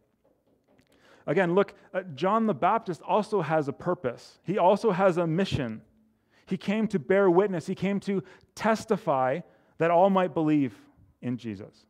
Again, 1.27 1.55
look, 1.55 1.75
uh, 1.93 2.03
John 2.15 2.47
the 2.47 2.55
Baptist 2.55 3.03
also 3.03 3.43
has 3.43 3.69
a 3.69 3.73
purpose, 3.73 4.39
he 4.45 4.57
also 4.59 4.93
has 4.93 5.19
a 5.19 5.27
mission. 5.27 5.83
He 6.47 6.57
came 6.57 6.87
to 6.89 6.99
bear 6.99 7.31
witness, 7.31 7.67
he 7.67 7.75
came 7.75 7.99
to 8.01 8.23
testify 8.55 9.41
that 9.79 9.91
all 9.91 10.11
might 10.11 10.35
believe 10.35 10.75
in 11.23 11.37
Jesus. 11.39 11.87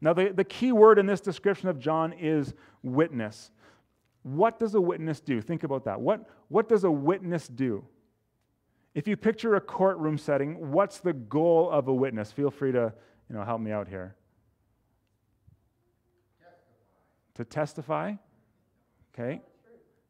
Now, 0.00 0.12
the, 0.12 0.32
the 0.32 0.44
key 0.44 0.72
word 0.72 0.98
in 0.98 1.06
this 1.06 1.20
description 1.20 1.68
of 1.68 1.78
John 1.78 2.12
is 2.12 2.54
witness. 2.82 3.50
What 4.22 4.58
does 4.58 4.74
a 4.74 4.80
witness 4.80 5.20
do? 5.20 5.40
Think 5.40 5.64
about 5.64 5.84
that. 5.84 6.00
What, 6.00 6.28
what 6.48 6.68
does 6.68 6.84
a 6.84 6.90
witness 6.90 7.48
do? 7.48 7.84
If 8.98 9.06
you 9.06 9.16
picture 9.16 9.54
a 9.54 9.60
courtroom 9.60 10.18
setting, 10.18 10.72
what's 10.72 10.98
the 10.98 11.12
goal 11.12 11.70
of 11.70 11.86
a 11.86 11.94
witness? 11.94 12.32
Feel 12.32 12.50
free 12.50 12.72
to 12.72 12.92
you 13.28 13.36
know, 13.36 13.44
help 13.44 13.60
me 13.60 13.70
out 13.70 13.86
here. 13.86 14.16
Testify. 16.40 17.34
To 17.34 17.44
testify? 17.44 18.14
Okay. 19.14 19.40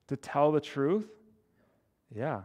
To 0.06 0.16
tell 0.16 0.52
the 0.52 0.60
truth? 0.62 1.06
Yeah. 2.16 2.44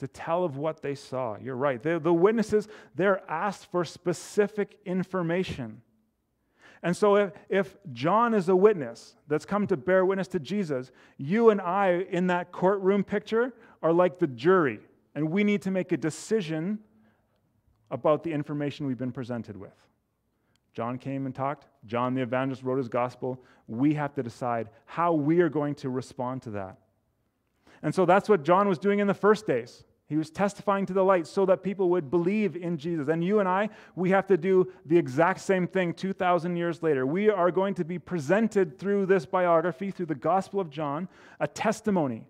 To 0.00 0.06
tell 0.06 0.44
of 0.44 0.58
what 0.58 0.82
they 0.82 0.94
saw. 0.94 1.38
You're 1.42 1.56
right. 1.56 1.82
The, 1.82 1.98
the 1.98 2.12
witnesses, 2.12 2.68
they're 2.94 3.22
asked 3.26 3.70
for 3.70 3.86
specific 3.86 4.76
information. 4.84 5.80
And 6.82 6.96
so, 6.96 7.16
if, 7.16 7.32
if 7.48 7.76
John 7.92 8.34
is 8.34 8.48
a 8.48 8.56
witness 8.56 9.16
that's 9.26 9.44
come 9.44 9.66
to 9.66 9.76
bear 9.76 10.04
witness 10.04 10.28
to 10.28 10.38
Jesus, 10.38 10.92
you 11.16 11.50
and 11.50 11.60
I 11.60 12.06
in 12.10 12.28
that 12.28 12.52
courtroom 12.52 13.02
picture 13.02 13.52
are 13.82 13.92
like 13.92 14.18
the 14.18 14.26
jury, 14.28 14.80
and 15.14 15.30
we 15.30 15.44
need 15.44 15.62
to 15.62 15.70
make 15.70 15.92
a 15.92 15.96
decision 15.96 16.78
about 17.90 18.22
the 18.22 18.32
information 18.32 18.86
we've 18.86 18.98
been 18.98 19.12
presented 19.12 19.56
with. 19.56 19.74
John 20.72 20.98
came 20.98 21.26
and 21.26 21.34
talked. 21.34 21.66
John 21.86 22.14
the 22.14 22.22
evangelist 22.22 22.62
wrote 22.62 22.78
his 22.78 22.88
gospel. 22.88 23.42
We 23.66 23.94
have 23.94 24.14
to 24.14 24.22
decide 24.22 24.68
how 24.86 25.12
we 25.12 25.40
are 25.40 25.48
going 25.48 25.74
to 25.76 25.88
respond 25.88 26.42
to 26.42 26.50
that. 26.50 26.78
And 27.82 27.94
so 27.94 28.06
that's 28.06 28.28
what 28.28 28.44
John 28.44 28.68
was 28.68 28.78
doing 28.78 28.98
in 29.00 29.06
the 29.06 29.14
first 29.14 29.46
days. 29.46 29.84
He 30.08 30.16
was 30.16 30.30
testifying 30.30 30.86
to 30.86 30.94
the 30.94 31.04
light 31.04 31.26
so 31.26 31.44
that 31.46 31.62
people 31.62 31.90
would 31.90 32.10
believe 32.10 32.56
in 32.56 32.78
Jesus. 32.78 33.08
And 33.08 33.22
you 33.22 33.40
and 33.40 33.48
I, 33.48 33.68
we 33.94 34.08
have 34.10 34.26
to 34.28 34.38
do 34.38 34.72
the 34.86 34.96
exact 34.96 35.40
same 35.40 35.66
thing 35.66 35.92
2,000 35.92 36.56
years 36.56 36.82
later. 36.82 37.06
We 37.06 37.28
are 37.28 37.50
going 37.50 37.74
to 37.74 37.84
be 37.84 37.98
presented 37.98 38.78
through 38.78 39.04
this 39.04 39.26
biography, 39.26 39.90
through 39.90 40.06
the 40.06 40.14
Gospel 40.14 40.60
of 40.60 40.70
John, 40.70 41.08
a 41.40 41.46
testimony, 41.46 42.26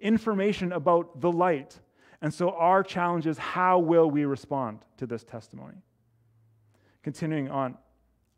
information 0.00 0.72
about 0.72 1.20
the 1.20 1.30
light. 1.30 1.78
And 2.22 2.32
so 2.32 2.52
our 2.52 2.82
challenge 2.82 3.26
is 3.26 3.36
how 3.36 3.78
will 3.80 4.10
we 4.10 4.24
respond 4.24 4.78
to 4.96 5.06
this 5.06 5.22
testimony? 5.22 5.76
Continuing 7.02 7.50
on, 7.50 7.76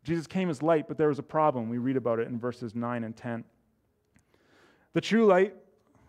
Jesus 0.03 0.27
came 0.27 0.49
as 0.49 0.61
light, 0.61 0.89
but 0.89 0.97
there 0.97 1.07
was 1.07 1.19
a 1.19 1.23
problem. 1.23 1.69
We 1.69 1.77
read 1.77 1.95
about 1.95 2.19
it 2.19 2.27
in 2.27 2.37
verses 2.37 2.75
9 2.75 3.05
and 3.05 3.15
10. 3.15 3.45
The 4.91 5.01
true 5.01 5.25
light 5.25 5.55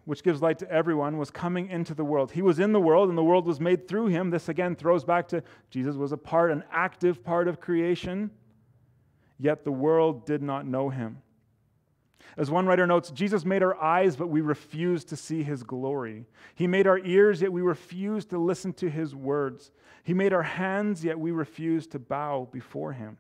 which 0.05 0.23
gives 0.23 0.43
light 0.43 0.59
to 0.59 0.71
everyone, 0.71 1.19
was 1.19 1.31
coming 1.31 1.69
into 1.69 1.95
the 1.95 2.05
world. 2.05 2.33
He 2.33 2.43
was 2.43 2.59
in 2.59 2.73
the 2.73 2.81
world, 2.81 3.09
and 3.09 3.17
the 3.17 3.25
world 3.25 3.47
was 3.47 3.61
made 3.61 3.89
through 3.89 4.07
him. 4.07 4.31
This 4.31 4.49
again 4.49 4.77
throws 4.77 5.05
back 5.05 5.29
to 5.29 5.43
Jesus 5.71 5.97
was 5.97 6.13
a 6.13 6.17
part, 6.17 6.51
an 6.51 6.65
active 6.71 7.25
part 7.25 7.49
of 7.49 7.61
creation, 7.61 8.31
yet 9.39 9.65
the 9.65 9.73
world 9.73 10.27
did 10.27 10.43
not 10.43 10.67
know 10.67 10.91
him. 10.91 11.19
As 12.37 12.51
one 12.51 12.67
writer 12.67 12.87
notes, 12.87 13.11
Jesus 13.11 13.45
made 13.45 13.63
our 13.63 13.81
eyes, 13.81 14.17
but 14.17 14.29
we 14.29 14.41
refused 14.41 15.09
to 15.09 15.17
see 15.17 15.43
his 15.43 15.63
glory. 15.63 16.27
He 16.55 16.67
made 16.67 16.87
our 16.87 16.99
ears, 16.99 17.41
yet 17.41 17.53
we 17.53 17.63
refused 17.63 18.31
to 18.31 18.39
listen 18.39 18.73
to 18.75 18.91
his 18.91 19.15
words. 19.15 19.71
He 20.03 20.15
made 20.15 20.33
our 20.33 20.43
hands, 20.43 21.05
yet 21.05 21.19
we 21.19 21.31
refused 21.31 21.93
to 21.93 21.99
bow 21.99 22.49
before 22.51 22.93
him. 22.93 23.19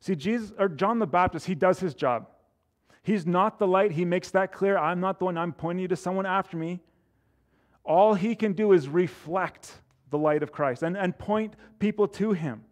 See, 0.00 0.14
Jesus 0.14 0.52
or 0.58 0.68
John 0.68 0.98
the 0.98 1.06
Baptist, 1.06 1.46
he 1.46 1.54
does 1.54 1.80
his 1.80 1.94
job. 1.94 2.28
He's 3.04 3.26
not 3.26 3.58
the 3.58 3.66
light. 3.66 3.92
He 3.92 4.04
makes 4.04 4.30
that 4.30 4.50
clear. 4.50 4.76
I'm 4.76 4.98
not 4.98 5.18
the 5.18 5.26
one. 5.26 5.38
I'm 5.38 5.52
pointing 5.52 5.82
you 5.82 5.88
to 5.88 5.96
someone 5.96 6.26
after 6.26 6.56
me. 6.56 6.80
All 7.84 8.14
he 8.14 8.34
can 8.34 8.54
do 8.54 8.72
is 8.72 8.88
reflect 8.88 9.78
the 10.10 10.16
light 10.16 10.42
of 10.42 10.50
Christ 10.50 10.82
and, 10.82 10.96
and 10.96 11.16
point 11.16 11.54
people 11.78 12.08
to 12.08 12.32
him. 12.32 12.64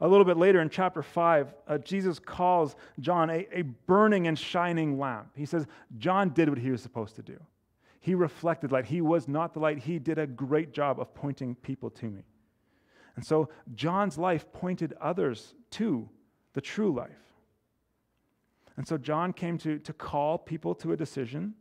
A 0.00 0.06
little 0.06 0.24
bit 0.24 0.36
later 0.36 0.60
in 0.60 0.70
chapter 0.70 1.02
5, 1.02 1.54
uh, 1.66 1.78
Jesus 1.78 2.20
calls 2.20 2.76
John 3.00 3.30
a, 3.30 3.46
a 3.52 3.62
burning 3.62 4.28
and 4.28 4.38
shining 4.38 4.98
lamp. 4.98 5.28
He 5.34 5.44
says, 5.44 5.66
John 5.98 6.30
did 6.30 6.48
what 6.48 6.58
he 6.58 6.70
was 6.70 6.80
supposed 6.80 7.16
to 7.16 7.22
do. 7.22 7.38
He 8.00 8.14
reflected 8.14 8.70
light. 8.70 8.86
He 8.86 9.00
was 9.00 9.26
not 9.26 9.54
the 9.54 9.60
light. 9.60 9.78
He 9.78 9.98
did 9.98 10.18
a 10.18 10.26
great 10.26 10.72
job 10.72 11.00
of 11.00 11.14
pointing 11.14 11.56
people 11.56 11.90
to 11.90 12.06
me. 12.06 12.22
And 13.16 13.24
so 13.24 13.48
John's 13.74 14.18
life 14.18 14.52
pointed 14.52 14.94
others 15.00 15.54
to 15.72 16.08
the 16.52 16.60
true 16.60 16.92
life. 16.92 17.31
And 18.76 18.86
so 18.86 18.96
John 18.96 19.32
came 19.32 19.58
to, 19.58 19.78
to 19.78 19.92
call 19.92 20.38
people 20.38 20.74
to 20.76 20.92
a 20.92 20.96
decision. 20.96 21.54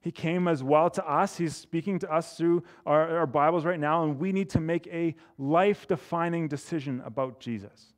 He 0.00 0.12
came 0.12 0.46
as 0.46 0.62
well 0.62 0.90
to 0.90 1.04
us. 1.08 1.36
He's 1.36 1.56
speaking 1.56 1.98
to 2.00 2.12
us 2.12 2.36
through 2.36 2.62
our, 2.86 3.18
our 3.18 3.26
Bibles 3.26 3.64
right 3.64 3.80
now, 3.80 4.04
and 4.04 4.18
we 4.18 4.32
need 4.32 4.50
to 4.50 4.60
make 4.60 4.86
a 4.88 5.14
life 5.38 5.88
defining 5.88 6.48
decision 6.48 7.02
about 7.04 7.40
Jesus. 7.40 7.92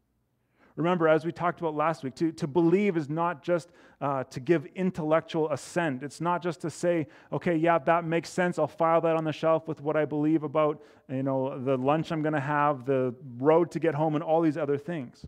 Remember, 0.76 1.08
as 1.08 1.26
we 1.26 1.32
talked 1.32 1.60
about 1.60 1.74
last 1.74 2.02
week, 2.02 2.14
to, 2.14 2.32
to 2.32 2.46
believe 2.46 2.96
is 2.96 3.10
not 3.10 3.42
just 3.42 3.70
uh, 4.00 4.24
to 4.24 4.40
give 4.40 4.64
intellectual 4.74 5.50
assent. 5.50 6.02
It's 6.02 6.22
not 6.22 6.42
just 6.42 6.60
to 6.62 6.70
say, 6.70 7.06
okay, 7.32 7.54
yeah, 7.54 7.78
that 7.80 8.04
makes 8.04 8.30
sense. 8.30 8.58
I'll 8.58 8.66
file 8.66 9.02
that 9.02 9.14
on 9.16 9.24
the 9.24 9.32
shelf 9.32 9.68
with 9.68 9.82
what 9.82 9.96
I 9.96 10.06
believe 10.06 10.42
about, 10.42 10.82
you 11.10 11.22
know, 11.22 11.58
the 11.62 11.76
lunch 11.76 12.12
I'm 12.12 12.22
going 12.22 12.32
to 12.34 12.40
have, 12.40 12.86
the 12.86 13.14
road 13.36 13.70
to 13.72 13.78
get 13.78 13.94
home, 13.94 14.14
and 14.14 14.24
all 14.24 14.40
these 14.40 14.56
other 14.56 14.78
things. 14.78 15.26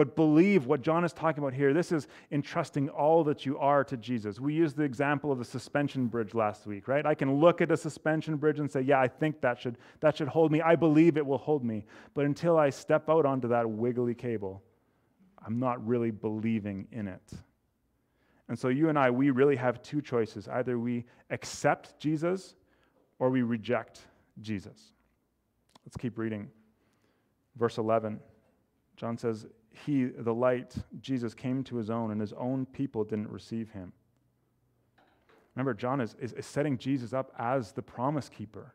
But 0.00 0.16
believe 0.16 0.64
what 0.64 0.80
John 0.80 1.04
is 1.04 1.12
talking 1.12 1.42
about 1.42 1.52
here. 1.52 1.74
This 1.74 1.92
is 1.92 2.08
entrusting 2.32 2.88
all 2.88 3.22
that 3.24 3.44
you 3.44 3.58
are 3.58 3.84
to 3.84 3.98
Jesus. 3.98 4.40
We 4.40 4.54
used 4.54 4.78
the 4.78 4.82
example 4.82 5.30
of 5.30 5.38
the 5.38 5.44
suspension 5.44 6.06
bridge 6.06 6.32
last 6.32 6.66
week, 6.66 6.88
right? 6.88 7.04
I 7.04 7.14
can 7.14 7.38
look 7.38 7.60
at 7.60 7.70
a 7.70 7.76
suspension 7.76 8.36
bridge 8.36 8.60
and 8.60 8.70
say, 8.70 8.80
yeah, 8.80 8.98
I 8.98 9.08
think 9.08 9.42
that 9.42 9.60
should, 9.60 9.76
that 10.00 10.16
should 10.16 10.28
hold 10.28 10.52
me. 10.52 10.62
I 10.62 10.74
believe 10.74 11.18
it 11.18 11.26
will 11.26 11.36
hold 11.36 11.66
me. 11.66 11.84
But 12.14 12.24
until 12.24 12.56
I 12.56 12.70
step 12.70 13.10
out 13.10 13.26
onto 13.26 13.48
that 13.48 13.68
wiggly 13.68 14.14
cable, 14.14 14.62
I'm 15.44 15.58
not 15.58 15.86
really 15.86 16.12
believing 16.12 16.88
in 16.92 17.06
it. 17.06 17.32
And 18.48 18.58
so 18.58 18.68
you 18.68 18.88
and 18.88 18.98
I, 18.98 19.10
we 19.10 19.28
really 19.28 19.56
have 19.56 19.82
two 19.82 20.00
choices. 20.00 20.48
Either 20.48 20.78
we 20.78 21.04
accept 21.28 21.98
Jesus 21.98 22.54
or 23.18 23.28
we 23.28 23.42
reject 23.42 24.00
Jesus. 24.40 24.94
Let's 25.84 25.98
keep 25.98 26.16
reading. 26.16 26.48
Verse 27.54 27.76
11. 27.76 28.18
John 28.96 29.18
says, 29.18 29.46
he, 29.72 30.04
the 30.06 30.34
light, 30.34 30.74
Jesus, 31.00 31.34
came 31.34 31.62
to 31.64 31.76
his 31.76 31.90
own, 31.90 32.10
and 32.10 32.20
his 32.20 32.32
own 32.32 32.66
people 32.66 33.04
didn't 33.04 33.30
receive 33.30 33.70
him. 33.70 33.92
Remember, 35.54 35.74
John 35.74 36.00
is, 36.00 36.16
is, 36.20 36.32
is 36.32 36.46
setting 36.46 36.78
Jesus 36.78 37.12
up 37.12 37.32
as 37.38 37.72
the 37.72 37.82
promise 37.82 38.28
keeper, 38.28 38.74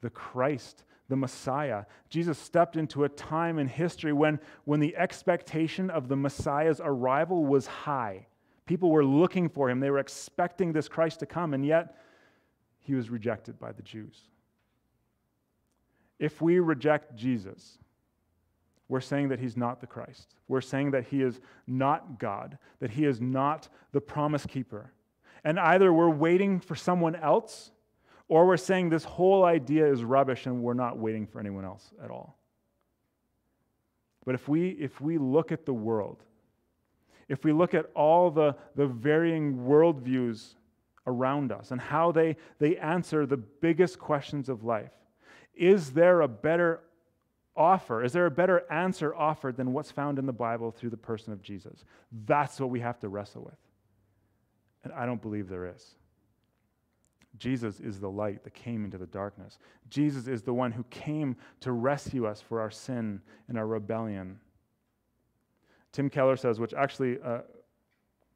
the 0.00 0.10
Christ, 0.10 0.84
the 1.08 1.16
Messiah. 1.16 1.84
Jesus 2.08 2.38
stepped 2.38 2.76
into 2.76 3.04
a 3.04 3.08
time 3.08 3.58
in 3.58 3.68
history 3.68 4.12
when, 4.12 4.38
when 4.64 4.80
the 4.80 4.96
expectation 4.96 5.90
of 5.90 6.08
the 6.08 6.16
Messiah's 6.16 6.80
arrival 6.82 7.44
was 7.44 7.66
high. 7.66 8.26
People 8.66 8.90
were 8.90 9.04
looking 9.04 9.48
for 9.48 9.68
him, 9.68 9.80
they 9.80 9.90
were 9.90 9.98
expecting 9.98 10.72
this 10.72 10.88
Christ 10.88 11.20
to 11.20 11.26
come, 11.26 11.52
and 11.52 11.64
yet 11.64 11.96
he 12.80 12.94
was 12.94 13.10
rejected 13.10 13.58
by 13.58 13.72
the 13.72 13.82
Jews. 13.82 14.22
If 16.18 16.40
we 16.40 16.58
reject 16.58 17.16
Jesus, 17.16 17.78
we're 18.88 19.00
saying 19.00 19.28
that 19.28 19.40
he's 19.40 19.56
not 19.56 19.80
the 19.80 19.86
Christ. 19.86 20.34
We're 20.48 20.60
saying 20.60 20.90
that 20.90 21.06
he 21.06 21.22
is 21.22 21.40
not 21.66 22.18
God, 22.18 22.58
that 22.80 22.90
he 22.90 23.04
is 23.04 23.20
not 23.20 23.68
the 23.92 24.00
promise 24.00 24.44
keeper. 24.46 24.92
And 25.42 25.58
either 25.58 25.92
we're 25.92 26.10
waiting 26.10 26.60
for 26.60 26.74
someone 26.74 27.16
else 27.16 27.70
or 28.28 28.46
we're 28.46 28.56
saying 28.56 28.90
this 28.90 29.04
whole 29.04 29.44
idea 29.44 29.86
is 29.86 30.02
rubbish 30.02 30.46
and 30.46 30.62
we're 30.62 30.74
not 30.74 30.98
waiting 30.98 31.26
for 31.26 31.40
anyone 31.40 31.64
else 31.64 31.92
at 32.02 32.10
all. 32.10 32.38
But 34.24 34.34
if 34.34 34.48
we, 34.48 34.70
if 34.70 35.00
we 35.00 35.18
look 35.18 35.52
at 35.52 35.66
the 35.66 35.74
world, 35.74 36.22
if 37.28 37.44
we 37.44 37.52
look 37.52 37.74
at 37.74 37.90
all 37.94 38.30
the, 38.30 38.56
the 38.74 38.86
varying 38.86 39.56
worldviews 39.58 40.54
around 41.06 41.52
us 41.52 41.70
and 41.70 41.80
how 41.80 42.12
they, 42.12 42.36
they 42.58 42.76
answer 42.78 43.26
the 43.26 43.36
biggest 43.36 43.98
questions 43.98 44.48
of 44.48 44.64
life, 44.64 44.92
is 45.54 45.92
there 45.92 46.22
a 46.22 46.28
better 46.28 46.80
offer? 47.56 48.02
Is 48.02 48.12
there 48.12 48.26
a 48.26 48.30
better 48.30 48.64
answer 48.70 49.14
offered 49.14 49.56
than 49.56 49.72
what's 49.72 49.90
found 49.90 50.18
in 50.18 50.26
the 50.26 50.32
Bible 50.32 50.70
through 50.70 50.90
the 50.90 50.96
person 50.96 51.32
of 51.32 51.42
Jesus? 51.42 51.84
That's 52.26 52.60
what 52.60 52.70
we 52.70 52.80
have 52.80 52.98
to 53.00 53.08
wrestle 53.08 53.42
with. 53.42 53.58
And 54.82 54.92
I 54.92 55.06
don't 55.06 55.22
believe 55.22 55.48
there 55.48 55.66
is. 55.66 55.94
Jesus 57.38 57.80
is 57.80 57.98
the 57.98 58.10
light 58.10 58.44
that 58.44 58.54
came 58.54 58.84
into 58.84 58.98
the 58.98 59.06
darkness. 59.06 59.58
Jesus 59.90 60.28
is 60.28 60.42
the 60.42 60.54
one 60.54 60.70
who 60.70 60.84
came 60.84 61.36
to 61.60 61.72
rescue 61.72 62.26
us 62.26 62.40
for 62.40 62.60
our 62.60 62.70
sin 62.70 63.20
and 63.48 63.58
our 63.58 63.66
rebellion. 63.66 64.38
Tim 65.90 66.08
Keller 66.08 66.36
says, 66.36 66.60
which 66.60 66.74
actually 66.74 67.18
uh, 67.24 67.40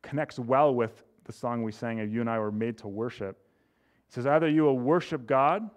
connects 0.02 0.38
well 0.38 0.74
with 0.74 1.04
the 1.24 1.32
song 1.32 1.62
we 1.62 1.72
sang 1.72 2.00
of 2.00 2.12
You 2.12 2.20
and 2.20 2.30
I 2.30 2.38
Were 2.38 2.50
Made 2.50 2.78
to 2.78 2.88
Worship. 2.88 3.38
He 4.06 4.14
says, 4.14 4.26
either 4.26 4.48
you 4.48 4.62
will 4.62 4.78
worship 4.78 5.26
God 5.26 5.68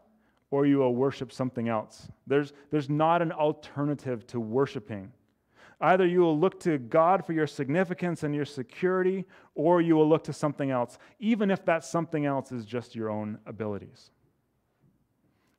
or 0.51 0.65
you 0.65 0.77
will 0.79 0.93
worship 0.93 1.31
something 1.31 1.69
else. 1.69 2.09
There's, 2.27 2.53
there's 2.69 2.89
not 2.89 3.21
an 3.21 3.31
alternative 3.31 4.27
to 4.27 4.39
worshiping. 4.39 5.11
Either 5.79 6.05
you 6.05 6.19
will 6.19 6.37
look 6.37 6.59
to 6.59 6.77
God 6.77 7.25
for 7.25 7.33
your 7.33 7.47
significance 7.47 8.21
and 8.21 8.35
your 8.35 8.45
security, 8.45 9.25
or 9.55 9.81
you 9.81 9.95
will 9.95 10.07
look 10.07 10.23
to 10.25 10.33
something 10.33 10.69
else, 10.69 10.99
even 11.19 11.49
if 11.49 11.65
that 11.65 11.83
something 11.83 12.25
else 12.25 12.51
is 12.51 12.65
just 12.65 12.95
your 12.95 13.09
own 13.09 13.39
abilities. 13.47 14.11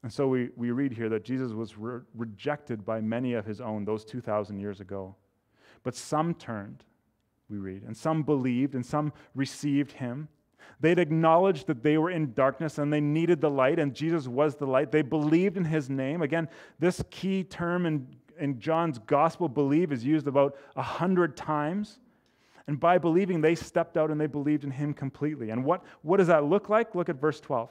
And 0.03 0.13
so 0.13 0.29
we, 0.29 0.51
we 0.57 0.71
read 0.71 0.93
here 0.93 1.09
that 1.09 1.25
Jesus 1.25 1.53
was 1.53 1.77
re- 1.77 2.01
rejected 2.15 2.85
by 2.85 3.01
many 3.01 3.35
of 3.35 3.47
his 3.47 3.61
own 3.61 3.85
those 3.85 4.05
2,000 4.05 4.59
years 4.59 4.81
ago. 4.81 5.17
But 5.83 5.95
some 5.97 6.35
turned, 6.35 6.85
we 7.49 7.59
read, 7.59 7.83
and 7.83 7.97
some 7.97 8.23
believed, 8.23 8.75
and 8.75 8.85
some 8.85 9.13
received 9.35 9.93
him. 9.93 10.29
They'd 10.81 10.99
acknowledged 10.99 11.67
that 11.69 11.83
they 11.83 11.99
were 11.99 12.11
in 12.11 12.33
darkness 12.35 12.79
and 12.79 12.93
they 12.93 13.01
needed 13.01 13.41
the 13.41 13.51
light, 13.51 13.79
and 13.79 13.95
Jesus 13.95 14.27
was 14.27 14.57
the 14.57 14.67
light. 14.67 14.91
They 14.91 15.03
believed 15.03 15.57
in 15.57 15.65
his 15.65 15.89
name. 15.89 16.23
Again, 16.23 16.49
this 16.79 17.03
key 17.11 17.45
term 17.45 17.87
in, 17.87 18.07
in 18.39 18.59
John's 18.59 18.99
gospel, 18.99 19.49
believe, 19.49 19.93
is 19.93 20.05
used 20.05 20.27
about 20.27 20.57
a 20.77 20.83
hundred 20.83 21.37
times. 21.37 21.99
And 22.67 22.79
by 22.79 22.99
believing, 22.99 23.41
they 23.41 23.55
stepped 23.55 23.97
out 23.97 24.11
and 24.11 24.21
they 24.21 24.27
believed 24.27 24.65
in 24.65 24.71
him 24.71 24.95
completely. 24.95 25.51
And 25.51 25.65
what, 25.65 25.85
what 26.03 26.19
does 26.19 26.29
that 26.29 26.45
look 26.45 26.69
like? 26.69 26.95
Look 26.95 27.09
at 27.09 27.21
verse 27.21 27.41
12. 27.41 27.71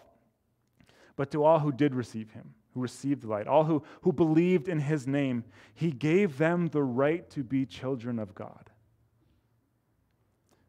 But 1.15 1.31
to 1.31 1.43
all 1.43 1.59
who 1.59 1.71
did 1.71 1.93
receive 1.93 2.31
him, 2.31 2.53
who 2.73 2.81
received 2.81 3.23
the 3.23 3.27
light, 3.27 3.47
all 3.47 3.63
who, 3.63 3.83
who 4.01 4.11
believed 4.13 4.67
in 4.67 4.79
his 4.79 5.07
name, 5.07 5.43
he 5.73 5.91
gave 5.91 6.37
them 6.37 6.67
the 6.67 6.83
right 6.83 7.29
to 7.31 7.43
be 7.43 7.65
children 7.65 8.19
of 8.19 8.33
God. 8.33 8.69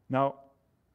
Now, 0.09 0.35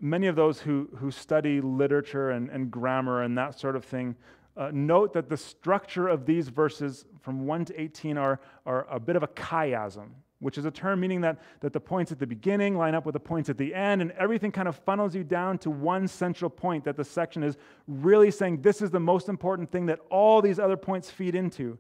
many 0.01 0.27
of 0.27 0.37
those 0.37 0.61
who, 0.61 0.89
who 0.97 1.11
study 1.11 1.61
literature 1.61 2.31
and, 2.31 2.51
and 2.51 2.71
grammar 2.71 3.23
and 3.23 3.37
that 3.37 3.59
sort 3.59 3.77
of 3.77 3.85
thing 3.85 4.17
uh, 4.59 4.71
note 4.73 5.13
that 5.13 5.29
the 5.29 5.37
structure 5.37 6.09
of 6.09 6.27
these 6.27 6.49
verses 6.49 7.05
from 7.21 7.47
1 7.47 7.67
to 7.67 7.81
18 7.81 8.19
are, 8.19 8.41
are 8.67 8.87
a 8.91 8.99
bit 8.99 9.15
of 9.15 9.23
a 9.23 9.29
chiasm, 9.29 10.09
which 10.41 10.59
is 10.59 10.65
a 10.65 10.71
term 10.71 10.99
meaning 10.99 11.21
that, 11.21 11.39
that 11.61 11.73
the 11.73 11.81
points 11.81 12.11
at 12.11 12.19
the 12.19 12.27
beginning 12.27 12.77
line 12.77 12.95
up 12.95 13.07
with 13.07 13.13
the 13.13 13.21
points 13.21 13.49
at 13.49 13.57
the 13.57 13.73
end, 13.73 14.03
and 14.03 14.11
everything 14.13 14.51
kind 14.51 14.67
of 14.67 14.75
funnels 14.75 15.15
you 15.15 15.23
down 15.23 15.59
to 15.59 15.71
one 15.71 16.09
central 16.09 16.51
point 16.51 16.83
that 16.85 16.97
the 16.97 17.05
section 17.05 17.45
is 17.45 17.57
really 17.87 18.33
saying 18.33 18.61
this 18.61 18.83
is 18.83 18.91
the 18.91 18.99
most 18.99 19.29
important 19.29 19.71
thing 19.71 19.87
that 19.87 20.01
all 20.11 20.43
these 20.43 20.59
other 20.59 20.77
points 20.77 21.09
feed 21.09 21.37
into. 21.37 21.79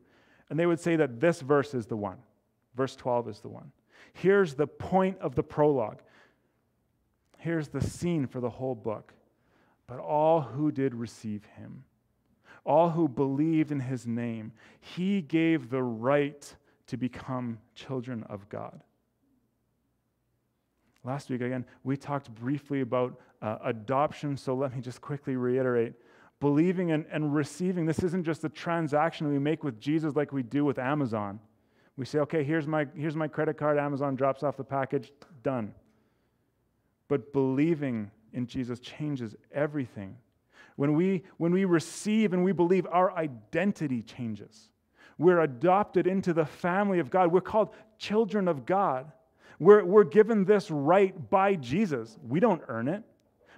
And 0.49 0.59
they 0.59 0.66
would 0.66 0.81
say 0.81 0.95
that 0.97 1.19
this 1.19 1.40
verse 1.40 1.75
is 1.75 1.87
the 1.87 1.97
one. 1.97 2.19
Verse 2.77 2.95
12 2.95 3.29
is 3.29 3.40
the 3.40 3.49
one. 3.49 3.73
Here's 4.12 4.55
the 4.55 4.69
point 4.69 5.19
of 5.19 5.35
the 5.35 5.43
prologue. 5.43 6.01
Here's 7.38 7.68
the 7.68 7.81
scene 7.81 8.27
for 8.27 8.40
the 8.40 8.51
whole 8.51 8.74
book. 8.74 9.14
But 9.87 10.01
all 10.01 10.42
who 10.42 10.70
did 10.70 10.94
receive 10.94 11.44
him, 11.57 11.85
all 12.64 12.90
who 12.90 13.09
believed 13.09 13.72
in 13.72 13.81
his 13.81 14.07
name, 14.07 14.53
he 14.81 15.22
gave 15.22 15.70
the 15.70 15.83
right 15.83 16.55
to 16.88 16.96
become 16.96 17.59
children 17.74 18.22
of 18.24 18.48
God. 18.51 18.83
Last 21.05 21.31
week, 21.31 21.40
again, 21.40 21.64
we 21.85 21.96
talked 21.96 22.35
briefly 22.35 22.83
about 22.83 23.18
uh, 23.40 23.59
adoption, 23.64 24.37
so 24.37 24.55
let 24.55 24.74
me 24.74 24.83
just 24.83 25.01
quickly 25.01 25.37
reiterate. 25.37 25.94
Believing 26.40 26.90
and, 26.90 27.07
and 27.11 27.35
receiving, 27.35 27.87
this 27.87 28.01
isn't 28.01 28.24
just 28.24 28.44
a 28.44 28.48
transaction 28.48 29.29
we 29.29 29.38
make 29.38 29.64
with 29.64 29.81
Jesus 29.81 30.16
like 30.16 30.33
we 30.33 30.42
do 30.42 30.64
with 30.64 30.79
Amazon. 30.79 31.40
We 31.96 32.05
say, 32.05 32.18
okay, 32.20 32.44
here's 32.44 32.66
my, 32.66 32.87
here's 32.94 33.16
my 33.16 33.27
credit 33.27 33.57
card, 33.57 33.79
Amazon 33.79 34.16
drops 34.16 34.42
off 34.42 34.57
the 34.57 34.64
package, 34.64 35.12
done. 35.42 35.72
But 37.09 37.33
believing 37.33 38.11
in 38.33 38.47
Jesus 38.47 38.79
changes 38.81 39.35
everything. 39.53 40.16
When 40.77 40.94
we, 40.94 41.25
when 41.38 41.53
we 41.53 41.64
receive 41.64 42.33
and 42.33 42.44
we 42.44 42.53
believe, 42.53 42.87
our 42.90 43.11
identity 43.16 44.03
changes. 44.03 44.71
We're 45.18 45.40
adopted 45.40 46.07
into 46.07 46.33
the 46.33 46.47
family 46.47 47.01
of 47.01 47.11
God. 47.11 47.33
We're 47.33 47.40
called 47.40 47.71
children 47.99 48.47
of 48.47 48.64
God. 48.64 49.11
We're, 49.59 49.85
we're 49.85 50.05
given 50.05 50.44
this 50.44 50.71
right 50.71 51.29
by 51.31 51.57
Jesus. 51.57 52.16
We 52.23 52.38
don't 52.38 52.62
earn 52.68 52.87
it. 52.87 53.03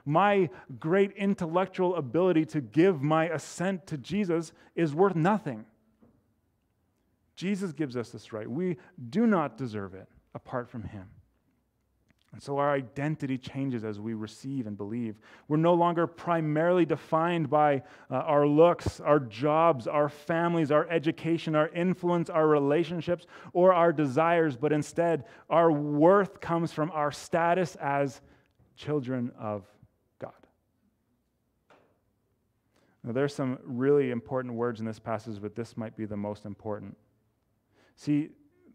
My 0.07 0.49
great 0.79 1.13
intellectual 1.13 1.97
ability 1.97 2.47
to 2.47 2.63
give 2.63 3.03
my 3.03 3.29
assent 3.29 3.87
to 3.89 3.99
Jesus 3.99 4.53
is 4.75 4.95
worth 4.95 5.15
nothing. 5.15 5.67
Jesus 7.37 7.73
gives 7.73 7.97
us 7.97 8.11
this 8.11 8.33
right. 8.33 8.51
We 8.51 8.79
do 9.11 9.27
not 9.27 9.59
deserve 9.59 9.95
it 9.95 10.09
apart 10.35 10.71
from 10.71 10.85
Him. 10.85 11.07
And 12.33 12.41
so 12.41 12.59
our 12.59 12.73
identity 12.73 13.37
changes 13.37 13.83
as 13.83 13.99
we 13.99 14.15
receive 14.15 14.69
and 14.69 14.77
believe. 14.77 15.19
We're 15.49 15.57
no 15.57 15.75
longer 15.75 16.07
primarily 16.07 16.87
defined 16.87 17.51
by 17.51 17.83
uh, 18.09 18.15
our 18.15 18.47
looks, 18.47 19.01
our 19.01 19.19
jobs, 19.19 19.89
our 19.89 20.09
families, 20.09 20.71
our 20.71 20.89
education, 20.89 21.57
our 21.57 21.69
influence, 21.71 22.31
our 22.31 22.47
relationships, 22.47 23.27
or 23.53 23.75
our 23.75 23.93
desires, 23.93 24.57
but 24.57 24.73
instead 24.73 25.25
our 25.49 25.73
worth 25.73 26.41
comes 26.41 26.73
from 26.73 26.93
our 26.93 27.11
status 27.11 27.75
as 27.77 28.21
children 28.77 29.33
of 29.37 29.67
God. 30.21 30.33
Now, 33.03 33.11
there's 33.11 33.35
some 33.35 33.59
really 33.65 34.13
important 34.13 34.55
words 34.55 34.79
in 34.79 34.87
this 34.87 35.01
passage, 35.01 35.43
but 35.43 35.57
this 35.57 35.77
might 35.77 35.97
be 35.97 36.05
the 36.05 36.17
most 36.17 36.47
important. 36.47 36.97
See, 37.97 38.31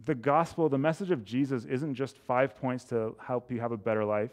the 0.05 0.15
gospel, 0.15 0.69
the 0.69 0.77
message 0.77 1.11
of 1.11 1.25
Jesus, 1.25 1.65
isn't 1.65 1.95
just 1.95 2.17
five 2.19 2.55
points 2.55 2.85
to 2.85 3.15
help 3.19 3.51
you 3.51 3.59
have 3.59 3.71
a 3.71 3.77
better 3.77 4.05
life, 4.05 4.31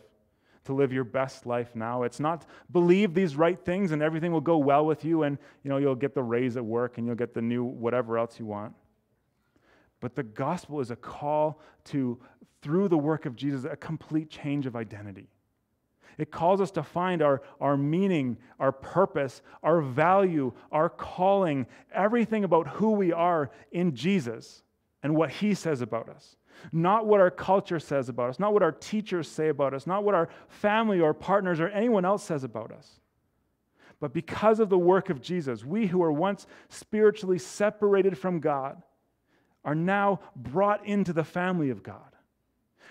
to 0.65 0.75
live 0.75 0.93
your 0.93 1.05
best 1.05 1.47
life 1.47 1.75
now. 1.75 2.03
It's 2.03 2.21
not 2.21 2.47
believe 2.71 3.15
these 3.15 3.37
right 3.37 3.59
things 3.59 3.91
and 3.91 4.03
everything 4.03 4.33
will 4.33 4.41
go 4.41 4.59
well 4.59 4.85
with 4.85 5.05
you 5.05 5.23
and 5.23 5.39
you 5.65 5.71
know 5.71 5.79
you'll 5.79 5.95
get 5.95 6.15
the 6.15 6.23
raise 6.23 6.57
at 6.57 6.65
work 6.65 6.99
and 6.99 7.07
you'll 7.07 7.17
get 7.17 7.35
the 7.35 7.43
new 7.43 7.65
whatever 7.65 8.19
else 8.19 8.39
you 8.39 8.47
want. 8.47 8.75
But 10.01 10.15
the 10.15 10.23
gospel 10.23 10.81
is 10.81 10.91
a 10.91 10.97
call 10.97 11.61
to, 11.85 12.21
through 12.61 12.89
the 12.89 12.99
work 12.99 13.25
of 13.25 13.37
Jesus, 13.37 13.65
a 13.65 13.77
complete 13.77 14.29
change 14.29 14.67
of 14.67 14.77
identity. 14.77 15.29
It 16.19 16.31
calls 16.31 16.61
us 16.61 16.71
to 16.73 16.83
find 16.83 17.23
our, 17.23 17.41
our 17.61 17.77
meaning, 17.77 18.37
our 18.59 18.73
purpose, 18.73 19.41
our 19.63 19.81
value, 19.81 20.53
our 20.71 20.91
calling, 20.91 21.67
everything 21.95 22.45
about 22.45 22.69
who 22.69 22.91
we 22.91 23.13
are 23.13 23.51
in 23.71 23.95
Jesus 23.95 24.63
and 25.03 25.15
what 25.17 25.31
He 25.31 25.55
says 25.55 25.81
about 25.81 26.09
us. 26.09 26.37
Not 26.71 27.07
what 27.07 27.21
our 27.21 27.31
culture 27.31 27.81
says 27.81 28.09
about 28.09 28.31
us, 28.31 28.39
not 28.39 28.53
what 28.53 28.63
our 28.63 28.73
teachers 28.73 29.29
say 29.29 29.49
about 29.49 29.75
us, 29.75 29.87
not 29.87 30.05
what 30.05 30.15
our 30.15 30.29
family 30.49 31.01
or 31.01 31.13
partners 31.13 31.61
or 31.61 31.69
anyone 31.69 32.05
else 32.05 32.23
says 32.23 32.45
about 32.45 32.71
us. 32.71 33.01
But 34.01 34.13
because 34.13 34.61
of 34.61 34.69
the 34.69 34.79
work 34.79 35.11
of 35.11 35.21
Jesus, 35.21 35.65
we 35.65 35.87
who 35.87 35.99
were 35.99 36.13
once 36.13 36.47
spiritually 36.69 37.39
separated 37.39 38.19
from 38.19 38.41
God 38.41 38.83
are 39.65 39.75
now 39.75 40.21
brought 40.35 40.85
into 40.87 41.13
the 41.13 41.25
family 41.25 41.71
of 41.71 41.83
God. 41.83 42.01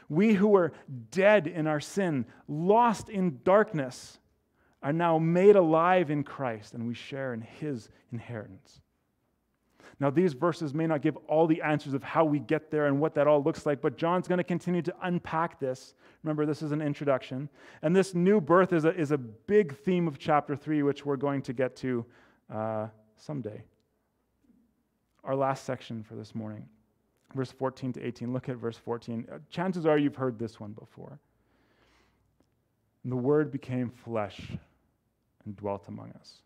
We 0.09 0.33
who 0.33 0.47
were 0.49 0.73
dead 1.11 1.47
in 1.47 1.67
our 1.67 1.79
sin, 1.79 2.25
lost 2.47 3.09
in 3.09 3.39
darkness, 3.43 4.19
are 4.83 4.93
now 4.93 5.19
made 5.19 5.55
alive 5.55 6.09
in 6.09 6.23
Christ, 6.23 6.73
and 6.73 6.87
we 6.87 6.93
share 6.93 7.33
in 7.33 7.41
His 7.41 7.89
inheritance. 8.11 8.81
Now, 9.99 10.09
these 10.09 10.33
verses 10.33 10.73
may 10.73 10.87
not 10.87 11.01
give 11.01 11.17
all 11.27 11.47
the 11.47 11.61
answers 11.61 11.93
of 11.93 12.03
how 12.03 12.25
we 12.25 12.39
get 12.39 12.71
there 12.71 12.87
and 12.87 12.99
what 12.99 13.13
that 13.15 13.27
all 13.27 13.43
looks 13.43 13.65
like, 13.65 13.81
but 13.81 13.97
John's 13.97 14.27
going 14.27 14.37
to 14.37 14.43
continue 14.43 14.81
to 14.81 14.93
unpack 15.03 15.59
this. 15.59 15.93
Remember, 16.23 16.45
this 16.45 16.61
is 16.61 16.71
an 16.71 16.81
introduction. 16.81 17.49
And 17.81 17.95
this 17.95 18.13
new 18.13 18.41
birth 18.41 18.73
is 18.73 18.85
a, 18.85 18.95
is 18.95 19.11
a 19.11 19.17
big 19.17 19.77
theme 19.77 20.07
of 20.07 20.17
chapter 20.17 20.55
3, 20.55 20.83
which 20.83 21.05
we're 21.05 21.17
going 21.17 21.41
to 21.43 21.53
get 21.53 21.75
to 21.77 22.05
uh, 22.53 22.87
someday. 23.17 23.63
our 25.23 25.35
last 25.35 25.65
section 25.65 26.03
for 26.03 26.15
this 26.15 26.33
morning, 26.33 26.67
verse 27.35 27.51
14 27.51 27.93
to 27.93 28.05
18. 28.05 28.33
Look 28.33 28.49
at 28.49 28.57
verse 28.57 28.77
14. 28.77 29.27
Uh, 29.31 29.37
chances 29.49 29.85
are 29.85 29.97
you've 29.97 30.15
heard 30.15 30.39
this 30.39 30.59
one 30.59 30.71
before. 30.71 31.19
And 33.03 33.11
the 33.11 33.17
Word 33.17 33.51
became 33.51 33.89
flesh 33.89 34.39
and 35.45 35.55
dwelt 35.55 35.87
among 35.87 36.11
us. 36.19 36.41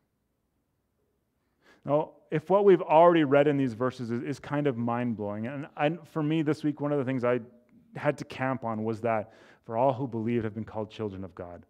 Now, 1.86 2.12
if 2.32 2.50
what 2.50 2.66
we've 2.66 2.82
already 2.82 3.24
read 3.24 3.48
in 3.48 3.58
these 3.58 3.74
verses 3.74 4.10
is, 4.10 4.24
is 4.24 4.40
kind 4.40 4.66
of 4.66 4.76
mind 4.76 5.16
blowing, 5.16 5.46
and 5.46 6.00
for 6.12 6.24
me 6.24 6.42
this 6.42 6.64
week, 6.64 6.82
one 6.82 6.92
of 6.92 6.98
the 6.98 7.06
things 7.06 7.24
I 7.24 7.40
had 7.96 8.18
to 8.18 8.26
camp 8.26 8.66
on 8.66 8.84
was 8.84 9.02
that 9.02 9.34
for 9.64 9.78
all 9.78 9.94
who 9.94 10.08
believe 10.08 10.44
have 10.44 10.56
been 10.56 10.66
called 10.66 10.90
children 10.90 11.24
of 11.24 11.34
God. 11.36 11.66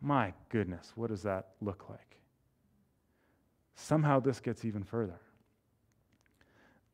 My 0.00 0.32
goodness, 0.48 0.92
what 0.96 1.10
does 1.10 1.22
that 1.22 1.48
look 1.60 1.88
like? 1.88 2.18
Somehow 3.74 4.20
this 4.20 4.40
gets 4.40 4.64
even 4.64 4.82
further. 4.82 5.20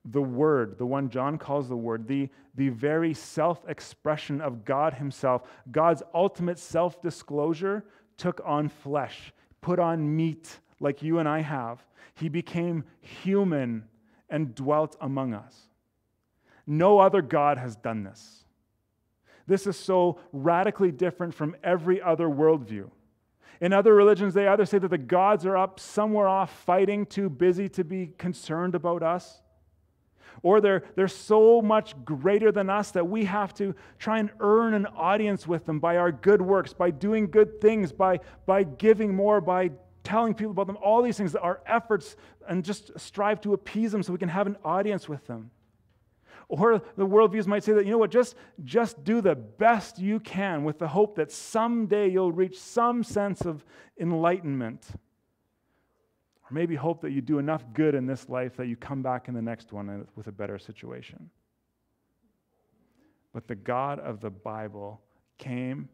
The 0.07 0.23
Word, 0.23 0.77
the 0.77 0.85
one 0.85 1.09
John 1.09 1.39
calls 1.39 1.69
the 1.69 1.77
Word, 1.77 2.07
the, 2.07 2.29
the 2.57 2.69
very 2.69 3.15
self 3.15 3.67
expression 3.69 4.41
of 4.41 4.65
God 4.65 4.95
Himself, 4.95 5.43
God's 5.71 6.03
ultimate 6.13 6.59
self 6.59 7.01
disclosure, 7.01 7.85
took 8.19 8.41
on 8.45 8.69
flesh, 8.69 9.33
put 9.63 9.79
on 9.79 10.15
meat 10.15 10.61
like 10.85 11.03
you 11.03 11.19
and 11.19 11.29
I 11.29 11.41
have. 11.41 11.85
He 12.15 12.29
became 12.29 12.85
human 13.01 13.85
and 14.31 14.55
dwelt 14.55 14.97
among 15.01 15.35
us. 15.35 15.69
No 16.67 16.99
other 16.99 17.23
God 17.23 17.59
has 17.59 17.77
done 17.77 18.05
this. 18.05 18.45
This 19.47 19.67
is 19.67 19.77
so 19.77 20.19
radically 20.33 20.91
different 20.91 21.35
from 21.35 21.57
every 21.63 22.01
other 22.01 22.29
worldview. 22.29 22.91
In 23.61 23.73
other 23.73 23.95
religions, 23.95 24.35
they 24.35 24.49
either 24.49 24.65
say 24.65 24.79
that 24.79 24.89
the 24.89 24.99
gods 24.99 25.45
are 25.47 25.57
up 25.57 25.79
somewhere 25.79 26.29
off 26.29 26.65
fighting, 26.65 27.07
too 27.07 27.29
busy 27.29 27.69
to 27.71 27.85
be 27.85 28.13
concerned 28.19 28.75
about 28.75 29.03
us, 29.03 29.43
or 30.43 30.61
they're, 30.61 30.83
they're 30.97 31.09
so 31.09 31.63
much 31.63 31.95
greater 32.05 32.51
than 32.51 32.69
us 32.69 32.91
that 32.91 33.07
we 33.07 33.25
have 33.25 33.55
to 33.55 33.75
try 33.99 34.19
and 34.19 34.31
earn 34.41 34.75
an 34.75 34.87
audience 34.87 35.47
with 35.47 35.65
them 35.65 35.79
by 35.79 35.97
our 35.97 36.11
good 36.11 36.43
works, 36.43 36.73
by 36.73 36.91
doing 36.91 37.31
good 37.31 37.61
things, 37.61 37.93
by, 37.93 38.19
by 38.45 38.65
giving 38.65 39.15
more, 39.15 39.41
by 39.41 39.71
telling 40.05 40.35
people 40.35 40.53
about 40.53 40.67
them, 40.67 40.79
all 40.83 41.03
these 41.03 41.17
things, 41.17 41.35
our 41.35 41.61
efforts, 41.67 42.17
and 42.49 42.65
just 42.65 42.93
strive 42.99 43.41
to 43.41 43.55
appease 43.55 43.91
them 43.91 44.03
so 44.03 44.13
we 44.13 44.19
can 44.19 44.29
have 44.29 44.47
an 44.47 44.57
audience 44.65 45.09
with 45.09 45.27
them. 45.27 45.51
Or 46.49 46.83
the 46.97 47.07
worldviews 47.07 47.47
might 47.47 47.65
say 47.65 47.73
that, 47.73 47.87
you 47.87 47.93
know 47.93 47.99
what, 47.99 48.11
just, 48.11 48.37
just 48.65 49.03
do 49.03 49.21
the 49.21 49.35
best 49.35 49.99
you 49.99 50.21
can 50.21 50.63
with 50.63 50.79
the 50.79 50.89
hope 50.89 51.17
that 51.17 51.33
someday 51.33 52.09
you'll 52.09 52.33
reach 52.33 52.61
some 52.61 53.03
sense 53.03 53.41
of 53.47 53.65
enlightenment. 53.99 54.87
Or 54.91 56.53
maybe 56.53 56.77
hope 56.77 57.01
that 57.01 57.13
you 57.13 57.23
do 57.23 57.39
enough 57.39 57.65
good 57.73 57.95
in 57.95 58.07
this 58.07 58.29
life 58.29 58.57
that 58.59 58.67
you 58.67 58.77
come 58.77 59.03
back 59.03 59.29
in 59.29 59.35
the 59.35 59.43
next 59.43 59.73
one 59.73 60.07
with 60.15 60.27
a 60.27 60.33
better 60.33 60.59
situation. 60.59 61.31
But 63.33 63.49
the 63.49 63.55
God 63.55 63.99
of 63.99 64.21
the 64.21 64.31
Bible 64.31 65.01
came, 65.39 65.89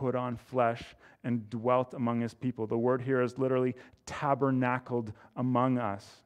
put 0.00 0.14
on 0.14 0.34
flesh, 0.34 0.82
and 1.24 1.50
dwelt 1.50 1.92
among 1.92 2.22
his 2.22 2.32
people. 2.32 2.66
The 2.66 2.78
word 2.78 3.02
here 3.02 3.20
is 3.20 3.36
literally 3.36 3.74
tabernacled 4.06 5.12
among 5.36 5.76
us. 5.76 6.22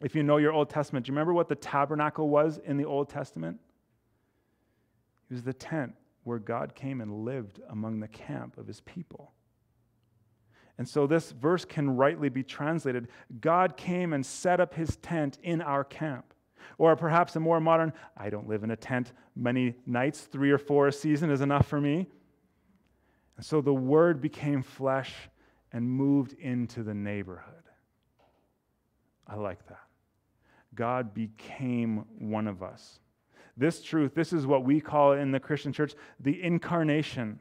If 0.00 0.14
you 0.14 0.22
know 0.22 0.36
your 0.36 0.52
Old 0.52 0.70
Testament, 0.70 1.04
do 1.04 1.10
you 1.10 1.14
remember 1.14 1.34
what 1.34 1.48
the 1.48 1.56
tabernacle 1.56 2.28
was 2.28 2.60
in 2.64 2.76
the 2.76 2.84
Old 2.84 3.08
Testament? 3.08 3.58
It 5.28 5.34
was 5.34 5.42
the 5.42 5.52
tent 5.52 5.94
where 6.22 6.38
God 6.38 6.76
came 6.76 7.00
and 7.00 7.24
lived 7.24 7.60
among 7.68 7.98
the 7.98 8.06
camp 8.06 8.58
of 8.58 8.68
his 8.68 8.80
people. 8.82 9.32
And 10.78 10.88
so 10.88 11.08
this 11.08 11.32
verse 11.32 11.64
can 11.64 11.96
rightly 11.96 12.28
be 12.28 12.44
translated 12.44 13.08
God 13.40 13.76
came 13.76 14.12
and 14.12 14.24
set 14.24 14.60
up 14.60 14.72
his 14.72 14.94
tent 14.98 15.38
in 15.42 15.60
our 15.60 15.82
camp. 15.82 16.32
Or 16.78 16.94
perhaps 16.94 17.34
a 17.34 17.40
more 17.40 17.58
modern, 17.58 17.92
I 18.16 18.30
don't 18.30 18.48
live 18.48 18.62
in 18.62 18.70
a 18.70 18.76
tent 18.76 19.12
many 19.34 19.74
nights, 19.84 20.20
three 20.20 20.52
or 20.52 20.58
four 20.58 20.86
a 20.86 20.92
season 20.92 21.28
is 21.30 21.40
enough 21.40 21.66
for 21.66 21.80
me. 21.80 22.06
And 23.36 23.44
so 23.44 23.60
the 23.60 23.74
word 23.74 24.20
became 24.20 24.62
flesh 24.62 25.12
and 25.72 25.88
moved 25.88 26.34
into 26.34 26.82
the 26.82 26.94
neighborhood. 26.94 27.54
I 29.26 29.36
like 29.36 29.66
that. 29.68 29.80
God 30.74 31.14
became 31.14 32.04
one 32.18 32.46
of 32.46 32.62
us. 32.62 33.00
This 33.56 33.82
truth, 33.82 34.14
this 34.14 34.32
is 34.32 34.46
what 34.46 34.64
we 34.64 34.80
call 34.80 35.12
in 35.12 35.30
the 35.30 35.40
Christian 35.40 35.72
church 35.72 35.94
the 36.20 36.42
incarnation. 36.42 37.38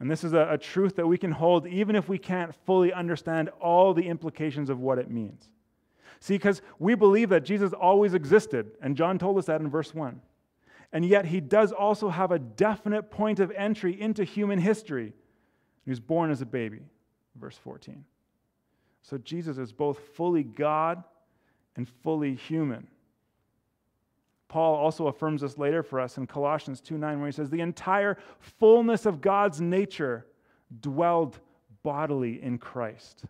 And 0.00 0.10
this 0.10 0.24
is 0.24 0.32
a, 0.32 0.48
a, 0.50 0.58
truth 0.58 0.96
that 0.96 1.06
we 1.06 1.16
can 1.16 1.30
hold 1.30 1.66
even 1.66 1.94
if 1.94 2.08
we 2.08 2.18
can't 2.18 2.52
fully 2.66 2.92
understand 2.92 3.48
all 3.60 3.94
the 3.94 4.06
implications 4.06 4.68
of 4.68 4.80
what 4.80 4.98
it 4.98 5.10
means. 5.10 5.48
See, 6.18 6.34
because 6.34 6.62
we 6.78 6.94
believe 6.94 7.28
that 7.28 7.44
Jesus 7.44 7.72
always 7.72 8.14
existed, 8.14 8.72
and 8.82 8.96
John 8.96 9.18
told 9.18 9.38
us 9.38 9.46
that 9.46 9.60
in 9.60 9.70
verse 9.70 9.94
1. 9.94 10.20
And 10.94 11.04
yet 11.04 11.26
he 11.26 11.40
does 11.40 11.72
also 11.72 12.08
have 12.08 12.30
a 12.30 12.38
definite 12.38 13.10
point 13.10 13.40
of 13.40 13.50
entry 13.50 14.00
into 14.00 14.22
human 14.22 14.60
history. 14.60 15.12
He 15.84 15.90
was 15.90 15.98
born 15.98 16.30
as 16.30 16.40
a 16.40 16.46
baby, 16.46 16.82
verse 17.34 17.58
14. 17.58 18.04
So 19.02 19.18
Jesus 19.18 19.58
is 19.58 19.72
both 19.72 19.98
fully 20.14 20.44
God 20.44 21.02
and 21.74 21.88
fully 22.04 22.36
human. 22.36 22.86
Paul 24.46 24.76
also 24.76 25.08
affirms 25.08 25.40
this 25.40 25.58
later 25.58 25.82
for 25.82 25.98
us 25.98 26.16
in 26.16 26.28
Colossians 26.28 26.80
2 26.80 26.96
9, 26.96 27.18
where 27.18 27.26
he 27.26 27.32
says, 27.32 27.50
The 27.50 27.60
entire 27.60 28.16
fullness 28.38 29.04
of 29.04 29.20
God's 29.20 29.60
nature 29.60 30.24
dwelled 30.80 31.40
bodily 31.82 32.40
in 32.40 32.58
Christ. 32.58 33.24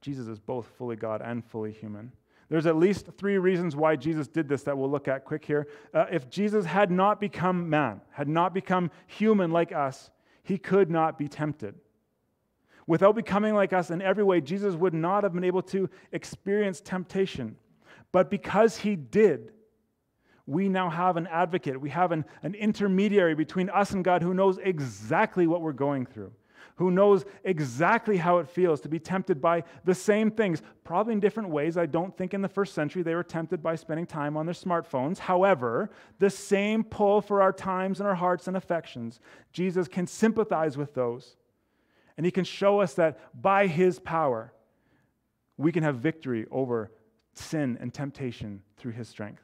Jesus 0.00 0.28
is 0.28 0.38
both 0.38 0.68
fully 0.78 0.94
God 0.94 1.22
and 1.24 1.44
fully 1.44 1.72
human. 1.72 2.12
There's 2.48 2.66
at 2.66 2.76
least 2.76 3.08
three 3.16 3.38
reasons 3.38 3.74
why 3.74 3.96
Jesus 3.96 4.28
did 4.28 4.48
this 4.48 4.62
that 4.64 4.76
we'll 4.76 4.90
look 4.90 5.08
at 5.08 5.24
quick 5.24 5.44
here. 5.44 5.66
Uh, 5.92 6.06
if 6.10 6.28
Jesus 6.28 6.64
had 6.64 6.90
not 6.90 7.20
become 7.20 7.68
man, 7.70 8.00
had 8.10 8.28
not 8.28 8.52
become 8.52 8.90
human 9.06 9.50
like 9.50 9.72
us, 9.72 10.10
he 10.42 10.58
could 10.58 10.90
not 10.90 11.18
be 11.18 11.26
tempted. 11.26 11.74
Without 12.86 13.14
becoming 13.14 13.54
like 13.54 13.72
us 13.72 13.90
in 13.90 14.02
every 14.02 14.24
way, 14.24 14.40
Jesus 14.40 14.74
would 14.74 14.92
not 14.92 15.24
have 15.24 15.32
been 15.32 15.44
able 15.44 15.62
to 15.62 15.88
experience 16.12 16.80
temptation. 16.80 17.56
But 18.12 18.30
because 18.30 18.76
he 18.76 18.94
did, 18.94 19.52
we 20.46 20.68
now 20.68 20.90
have 20.90 21.16
an 21.16 21.26
advocate. 21.28 21.80
We 21.80 21.90
have 21.90 22.12
an, 22.12 22.26
an 22.42 22.54
intermediary 22.54 23.34
between 23.34 23.70
us 23.70 23.92
and 23.92 24.04
God 24.04 24.22
who 24.22 24.34
knows 24.34 24.58
exactly 24.58 25.46
what 25.46 25.62
we're 25.62 25.72
going 25.72 26.04
through, 26.04 26.32
who 26.76 26.90
knows 26.90 27.24
exactly 27.44 28.16
how 28.16 28.38
it 28.38 28.48
feels 28.48 28.80
to 28.82 28.88
be 28.88 28.98
tempted 28.98 29.40
by 29.40 29.64
the 29.84 29.94
same 29.94 30.30
things, 30.30 30.62
probably 30.82 31.12
in 31.12 31.20
different 31.20 31.48
ways. 31.48 31.76
I 31.76 31.86
don't 31.86 32.16
think 32.16 32.34
in 32.34 32.42
the 32.42 32.48
first 32.48 32.74
century 32.74 33.02
they 33.02 33.14
were 33.14 33.22
tempted 33.22 33.62
by 33.62 33.76
spending 33.76 34.06
time 34.06 34.36
on 34.36 34.46
their 34.46 34.54
smartphones. 34.54 35.18
However, 35.18 35.90
the 36.18 36.30
same 36.30 36.84
pull 36.84 37.20
for 37.20 37.42
our 37.42 37.52
times 37.52 38.00
and 38.00 38.08
our 38.08 38.14
hearts 38.14 38.48
and 38.48 38.56
affections, 38.56 39.20
Jesus 39.52 39.88
can 39.88 40.06
sympathize 40.06 40.76
with 40.76 40.94
those 40.94 41.36
and 42.16 42.24
he 42.24 42.32
can 42.32 42.44
show 42.44 42.80
us 42.80 42.94
that 42.94 43.18
by 43.40 43.66
his 43.66 43.98
power, 43.98 44.52
we 45.56 45.72
can 45.72 45.82
have 45.82 45.96
victory 45.96 46.46
over 46.50 46.90
sin 47.32 47.76
and 47.80 47.92
temptation 47.92 48.62
through 48.76 48.92
his 48.92 49.08
strength. 49.08 49.42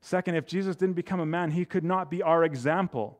Second, 0.00 0.34
if 0.34 0.46
Jesus 0.46 0.76
didn't 0.76 0.96
become 0.96 1.20
a 1.20 1.26
man, 1.26 1.50
he 1.50 1.64
could 1.64 1.84
not 1.84 2.10
be 2.10 2.22
our 2.22 2.44
example. 2.44 3.18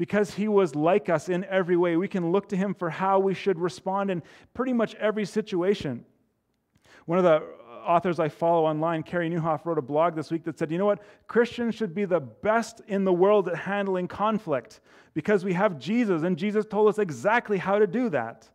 Because 0.00 0.32
he 0.32 0.48
was 0.48 0.74
like 0.74 1.10
us 1.10 1.28
in 1.28 1.44
every 1.44 1.76
way, 1.76 1.98
we 1.98 2.08
can 2.08 2.32
look 2.32 2.48
to 2.48 2.56
him 2.56 2.72
for 2.72 2.88
how 2.88 3.18
we 3.18 3.34
should 3.34 3.58
respond 3.58 4.10
in 4.10 4.22
pretty 4.54 4.72
much 4.72 4.94
every 4.94 5.26
situation. 5.26 6.06
One 7.04 7.18
of 7.18 7.24
the 7.24 7.42
authors 7.84 8.18
I 8.18 8.30
follow 8.30 8.64
online, 8.64 9.02
Carey 9.02 9.28
Nieuwhof, 9.28 9.66
wrote 9.66 9.76
a 9.76 9.82
blog 9.82 10.14
this 10.14 10.30
week 10.30 10.42
that 10.44 10.58
said, 10.58 10.70
you 10.70 10.78
know 10.78 10.86
what? 10.86 11.02
Christians 11.26 11.74
should 11.74 11.94
be 11.94 12.06
the 12.06 12.18
best 12.18 12.80
in 12.88 13.04
the 13.04 13.12
world 13.12 13.46
at 13.50 13.56
handling 13.56 14.08
conflict 14.08 14.80
because 15.12 15.44
we 15.44 15.52
have 15.52 15.78
Jesus, 15.78 16.22
and 16.22 16.38
Jesus 16.38 16.64
told 16.64 16.88
us 16.88 16.98
exactly 16.98 17.58
how 17.58 17.78
to 17.78 17.86
do 17.86 18.08
that. 18.08 18.48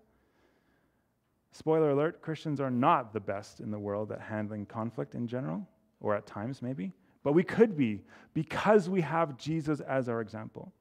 Spoiler 1.52 1.92
alert 1.92 2.24
Christians 2.24 2.60
are 2.60 2.72
not 2.72 3.14
the 3.14 3.20
best 3.20 3.60
in 3.60 3.70
the 3.70 3.78
world 3.78 4.12
at 4.12 4.20
handling 4.20 4.66
conflict 4.66 5.14
in 5.14 5.28
general, 5.28 5.68
or 6.00 6.16
at 6.16 6.26
times 6.26 6.64
maybe, 6.64 6.92
but 7.22 7.34
we 7.34 7.44
could 7.44 7.78
be 7.78 8.02
because 8.34 8.90
we 8.90 9.02
have 9.02 9.38
Jesus 9.38 9.80
as 9.82 10.10
our 10.10 10.22
example. 10.22 10.74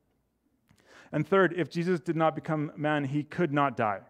And 1.15 1.25
third, 1.25 1.55
if 1.57 1.71
Jesus 1.71 2.01
did 2.01 2.17
not 2.17 2.35
become 2.35 2.73
man, 2.77 3.05
he 3.05 3.23
could 3.23 3.53
not 3.53 3.77
die. 3.77 4.01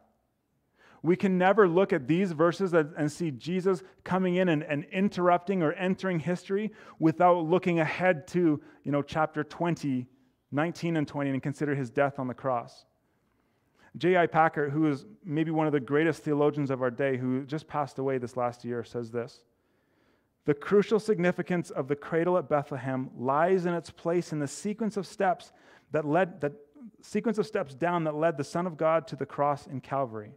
We 1.03 1.17
can 1.17 1.37
never 1.37 1.69
look 1.69 1.93
at 1.93 2.09
these 2.09 2.33
verses 2.33 2.73
and 2.73 3.13
see 3.13 3.31
Jesus 3.31 3.83
coming 4.05 4.37
in 4.37 4.49
and, 4.49 4.63
and 4.63 4.87
interrupting 4.91 5.63
or 5.63 5.75
entering 5.75 6.19
history 6.19 6.73
without 6.99 7.45
looking 7.45 7.79
ahead 7.79 8.27
to, 8.29 8.59
you 8.85 8.91
know, 8.91 9.03
chapter 9.03 9.45
20, 9.45 10.07
19 10.51 10.97
and 10.97 11.07
20, 11.07 11.29
and 11.29 11.43
consider 11.43 11.75
his 11.75 11.91
death 11.91 12.19
on 12.19 12.27
the 12.27 12.33
cross. 12.33 12.87
J.I. 13.99 14.27
Packer, 14.27 14.71
who 14.71 14.89
is 14.89 15.05
maybe 15.23 15.51
one 15.51 15.67
of 15.67 15.75
the 15.75 15.81
greatest 15.81 16.23
theologians 16.23 16.71
of 16.71 16.81
our 16.81 16.91
day, 16.91 17.19
who 17.19 17.45
just 17.45 17.69
passed 17.69 17.99
away 17.99 18.17
this 18.17 18.35
last 18.35 18.65
year, 18.65 18.83
says 18.83 19.11
this 19.11 19.43
The 20.47 20.55
crucial 20.55 20.99
significance 20.99 21.69
of 21.69 21.87
the 21.87 21.97
cradle 21.97 22.39
at 22.39 22.49
Bethlehem 22.49 23.11
lies 23.15 23.67
in 23.67 23.75
its 23.75 23.91
place 23.91 24.33
in 24.33 24.39
the 24.39 24.49
sequence 24.49 24.97
of 24.97 25.07
steps 25.07 25.53
that 25.93 26.07
led 26.07 26.41
that 26.41 26.55
sequence 27.01 27.39
of 27.39 27.47
steps 27.47 27.75
down 27.75 28.05
that 28.05 28.15
led 28.15 28.37
the 28.37 28.45
Son 28.45 28.67
of 28.67 28.77
God 28.77 29.07
to 29.09 29.17
the 29.17 29.27
cross 29.27 29.67
in 29.67 29.81
Calvary. 29.81 30.33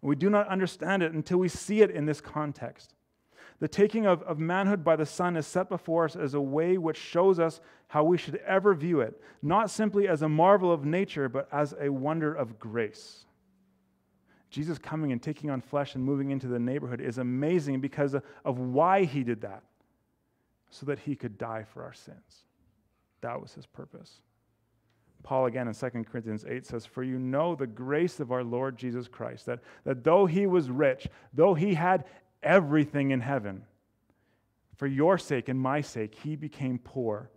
And 0.00 0.08
we 0.08 0.16
do 0.16 0.30
not 0.30 0.48
understand 0.48 1.02
it 1.02 1.12
until 1.12 1.38
we 1.38 1.48
see 1.48 1.82
it 1.82 1.90
in 1.90 2.06
this 2.06 2.20
context. 2.20 2.94
The 3.60 3.68
taking 3.68 4.06
of, 4.06 4.22
of 4.22 4.38
manhood 4.38 4.82
by 4.82 4.96
the 4.96 5.06
Son 5.06 5.36
is 5.36 5.46
set 5.46 5.68
before 5.68 6.04
us 6.04 6.16
as 6.16 6.34
a 6.34 6.40
way 6.40 6.78
which 6.78 6.96
shows 6.96 7.38
us 7.38 7.60
how 7.88 8.02
we 8.02 8.18
should 8.18 8.36
ever 8.46 8.74
view 8.74 9.00
it, 9.00 9.20
not 9.42 9.70
simply 9.70 10.08
as 10.08 10.22
a 10.22 10.28
marvel 10.28 10.72
of 10.72 10.84
nature, 10.84 11.28
but 11.28 11.46
as 11.52 11.74
a 11.80 11.88
wonder 11.88 12.34
of 12.34 12.58
grace. 12.58 13.24
Jesus 14.50 14.78
coming 14.78 15.12
and 15.12 15.22
taking 15.22 15.48
on 15.48 15.60
flesh 15.60 15.94
and 15.94 16.04
moving 16.04 16.30
into 16.30 16.46
the 16.46 16.58
neighborhood 16.58 17.00
is 17.00 17.18
amazing 17.18 17.80
because 17.80 18.14
of 18.44 18.58
why 18.58 19.04
he 19.04 19.22
did 19.22 19.42
that, 19.42 19.62
so 20.70 20.84
that 20.86 20.98
he 20.98 21.14
could 21.14 21.38
die 21.38 21.64
for 21.72 21.82
our 21.84 21.94
sins. 21.94 22.44
That 23.20 23.40
was 23.40 23.54
his 23.54 23.66
purpose. 23.66 24.20
Paul 25.22 25.46
again 25.46 25.68
in 25.68 25.74
2 25.74 26.04
Corinthians 26.04 26.44
8 26.48 26.66
says, 26.66 26.84
For 26.84 27.02
you 27.02 27.18
know 27.18 27.54
the 27.54 27.66
grace 27.66 28.20
of 28.20 28.32
our 28.32 28.42
Lord 28.42 28.76
Jesus 28.76 29.08
Christ, 29.08 29.46
that, 29.46 29.60
that 29.84 30.04
though 30.04 30.26
he 30.26 30.46
was 30.46 30.70
rich, 30.70 31.08
though 31.32 31.54
he 31.54 31.74
had 31.74 32.04
everything 32.42 33.10
in 33.10 33.20
heaven. 33.20 33.64
For 34.76 34.86
your 34.86 35.18
sake 35.18 35.48
and 35.48 35.60
my 35.60 35.80
sake, 35.80 36.14
he 36.14 36.34
became 36.34 36.78
poor, 36.78 37.30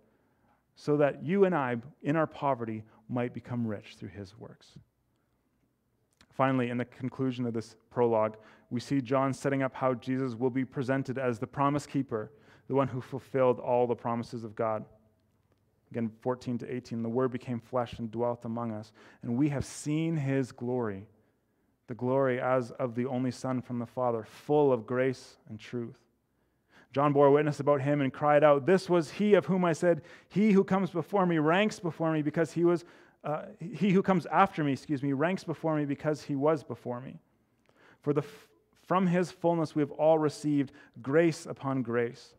so 0.74 0.96
that 0.96 1.24
you 1.24 1.44
and 1.44 1.54
I, 1.54 1.76
in 2.02 2.16
our 2.16 2.26
poverty, 2.26 2.82
might 3.08 3.32
become 3.32 3.66
rich 3.66 3.94
through 3.98 4.08
his 4.08 4.36
works. 4.36 4.72
Finally, 6.32 6.70
in 6.70 6.76
the 6.76 6.84
conclusion 6.84 7.46
of 7.46 7.54
this 7.54 7.76
prologue, 7.90 8.36
we 8.70 8.80
see 8.80 9.00
John 9.00 9.32
setting 9.32 9.62
up 9.62 9.74
how 9.74 9.94
Jesus 9.94 10.34
will 10.34 10.50
be 10.50 10.64
presented 10.64 11.18
as 11.18 11.38
the 11.38 11.46
promise 11.46 11.86
keeper, 11.86 12.32
the 12.68 12.74
one 12.74 12.88
who 12.88 13.00
fulfilled 13.00 13.60
all 13.60 13.86
the 13.86 13.94
promises 13.94 14.44
of 14.44 14.56
God. 14.56 14.84
Again, 15.90 16.10
14 16.20 16.58
to 16.58 16.74
18, 16.74 17.02
the 17.02 17.08
Word 17.08 17.30
became 17.30 17.60
flesh 17.60 17.98
and 17.98 18.10
dwelt 18.10 18.44
among 18.44 18.72
us, 18.72 18.92
and 19.22 19.36
we 19.36 19.48
have 19.50 19.64
seen 19.64 20.16
his 20.16 20.52
glory 20.52 21.06
the 21.86 21.94
glory 21.94 22.40
as 22.40 22.72
of 22.72 22.94
the 22.94 23.06
only 23.06 23.30
Son 23.30 23.62
from 23.62 23.78
the 23.78 23.86
Father, 23.86 24.24
full 24.24 24.72
of 24.72 24.86
grace 24.86 25.36
and 25.48 25.58
truth. 25.58 25.98
John 26.92 27.12
bore 27.12 27.30
witness 27.30 27.60
about 27.60 27.82
him 27.82 28.00
and 28.00 28.12
cried 28.12 28.42
out, 28.42 28.66
This 28.66 28.88
was 28.88 29.10
he 29.10 29.34
of 29.34 29.46
whom 29.46 29.64
I 29.64 29.72
said, 29.72 30.02
He 30.28 30.52
who 30.52 30.64
comes 30.64 30.90
before 30.90 31.26
me 31.26 31.38
ranks 31.38 31.78
before 31.78 32.12
me 32.12 32.22
because 32.22 32.52
he 32.52 32.64
was, 32.64 32.84
uh, 33.22 33.42
he 33.60 33.90
who 33.90 34.02
comes 34.02 34.26
after 34.26 34.64
me, 34.64 34.72
excuse 34.72 35.02
me, 35.02 35.12
ranks 35.12 35.44
before 35.44 35.76
me 35.76 35.84
because 35.84 36.22
he 36.22 36.34
was 36.34 36.64
before 36.64 37.00
me. 37.00 37.18
For 38.00 38.12
the, 38.12 38.22
from 38.86 39.06
his 39.06 39.30
fullness 39.30 39.74
we 39.74 39.82
have 39.82 39.90
all 39.92 40.18
received 40.18 40.72
grace 41.02 41.44
upon 41.44 41.82
grace. 41.82 42.34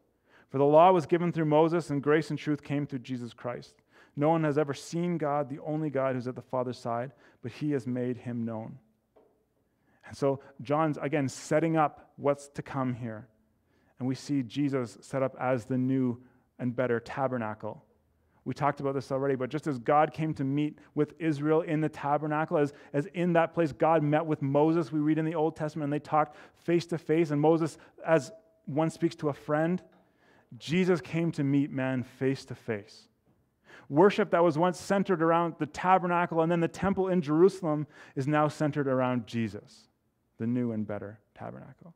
For 0.50 0.58
the 0.58 0.66
law 0.66 0.92
was 0.92 1.06
given 1.06 1.32
through 1.32 1.46
Moses, 1.46 1.90
and 1.90 2.02
grace 2.02 2.30
and 2.30 2.40
truth 2.40 2.64
came 2.64 2.88
through 2.88 3.00
Jesus 3.00 3.34
Christ. 3.34 3.76
No 4.16 4.30
one 4.30 4.44
has 4.44 4.58
ever 4.58 4.74
seen 4.74 5.18
God, 5.18 5.50
the 5.50 5.60
only 5.60 5.90
God 5.90 6.16
who's 6.16 6.28
at 6.28 6.36
the 6.36 6.42
Father's 6.42 6.80
side, 6.80 7.12
but 7.44 7.52
he 7.52 7.72
has 7.72 7.86
made 7.86 8.18
him 8.18 8.46
known. 8.46 8.80
And 10.08 10.16
so 10.16 10.40
John's, 10.62 10.98
again, 10.98 11.28
setting 11.28 11.78
up 11.78 12.12
what's 12.16 12.48
to 12.50 12.62
come 12.62 12.94
here. 12.94 13.28
And 14.00 14.08
we 14.08 14.16
see 14.16 14.42
Jesus 14.42 14.98
set 15.02 15.22
up 15.22 15.36
as 15.40 15.66
the 15.66 15.78
new 15.78 16.22
and 16.60 16.76
better 16.76 17.00
tabernacle. 17.00 17.84
We 18.46 18.54
talked 18.54 18.80
about 18.80 18.94
this 18.94 19.12
already, 19.12 19.36
but 19.36 19.50
just 19.50 19.68
as 19.68 19.78
God 19.78 20.14
came 20.14 20.34
to 20.36 20.46
meet 20.46 20.80
with 20.96 21.14
Israel 21.20 21.62
in 21.62 21.82
the 21.82 21.90
tabernacle, 21.90 22.58
as, 22.58 22.74
as 22.94 23.06
in 23.08 23.34
that 23.34 23.54
place 23.54 23.74
God 23.74 24.02
met 24.02 24.26
with 24.26 24.42
Moses, 24.42 24.92
we 24.92 25.00
read 25.00 25.18
in 25.18 25.26
the 25.26 25.36
Old 25.36 25.58
Testament, 25.58 25.84
and 25.84 25.94
they 25.94 26.00
talked 26.00 26.38
face 26.56 26.86
to 26.88 26.98
face, 26.98 27.32
and 27.32 27.42
Moses, 27.42 27.78
as 28.06 28.32
one 28.66 28.90
speaks 28.90 29.16
to 29.18 29.30
a 29.30 29.34
friend, 29.34 29.84
Jesus 30.58 31.02
came 31.02 31.32
to 31.34 31.44
meet 31.44 31.72
man 31.72 32.04
face 32.04 32.46
to 32.46 32.56
face. 32.56 33.08
Worship 33.90 34.32
that 34.32 34.44
was 34.44 34.58
once 34.58 34.80
centered 34.80 35.22
around 35.22 35.56
the 35.60 35.66
tabernacle 35.66 36.42
and 36.42 36.52
then 36.52 36.60
the 36.60 36.68
temple 36.68 37.08
in 37.08 37.22
Jerusalem 37.22 37.88
is 38.16 38.28
now 38.28 38.48
centered 38.48 38.88
around 38.88 39.28
Jesus 39.28 39.88
the 40.38 40.48
new 40.48 40.72
and 40.72 40.86
better 40.86 41.20
tabernacle. 41.36 41.94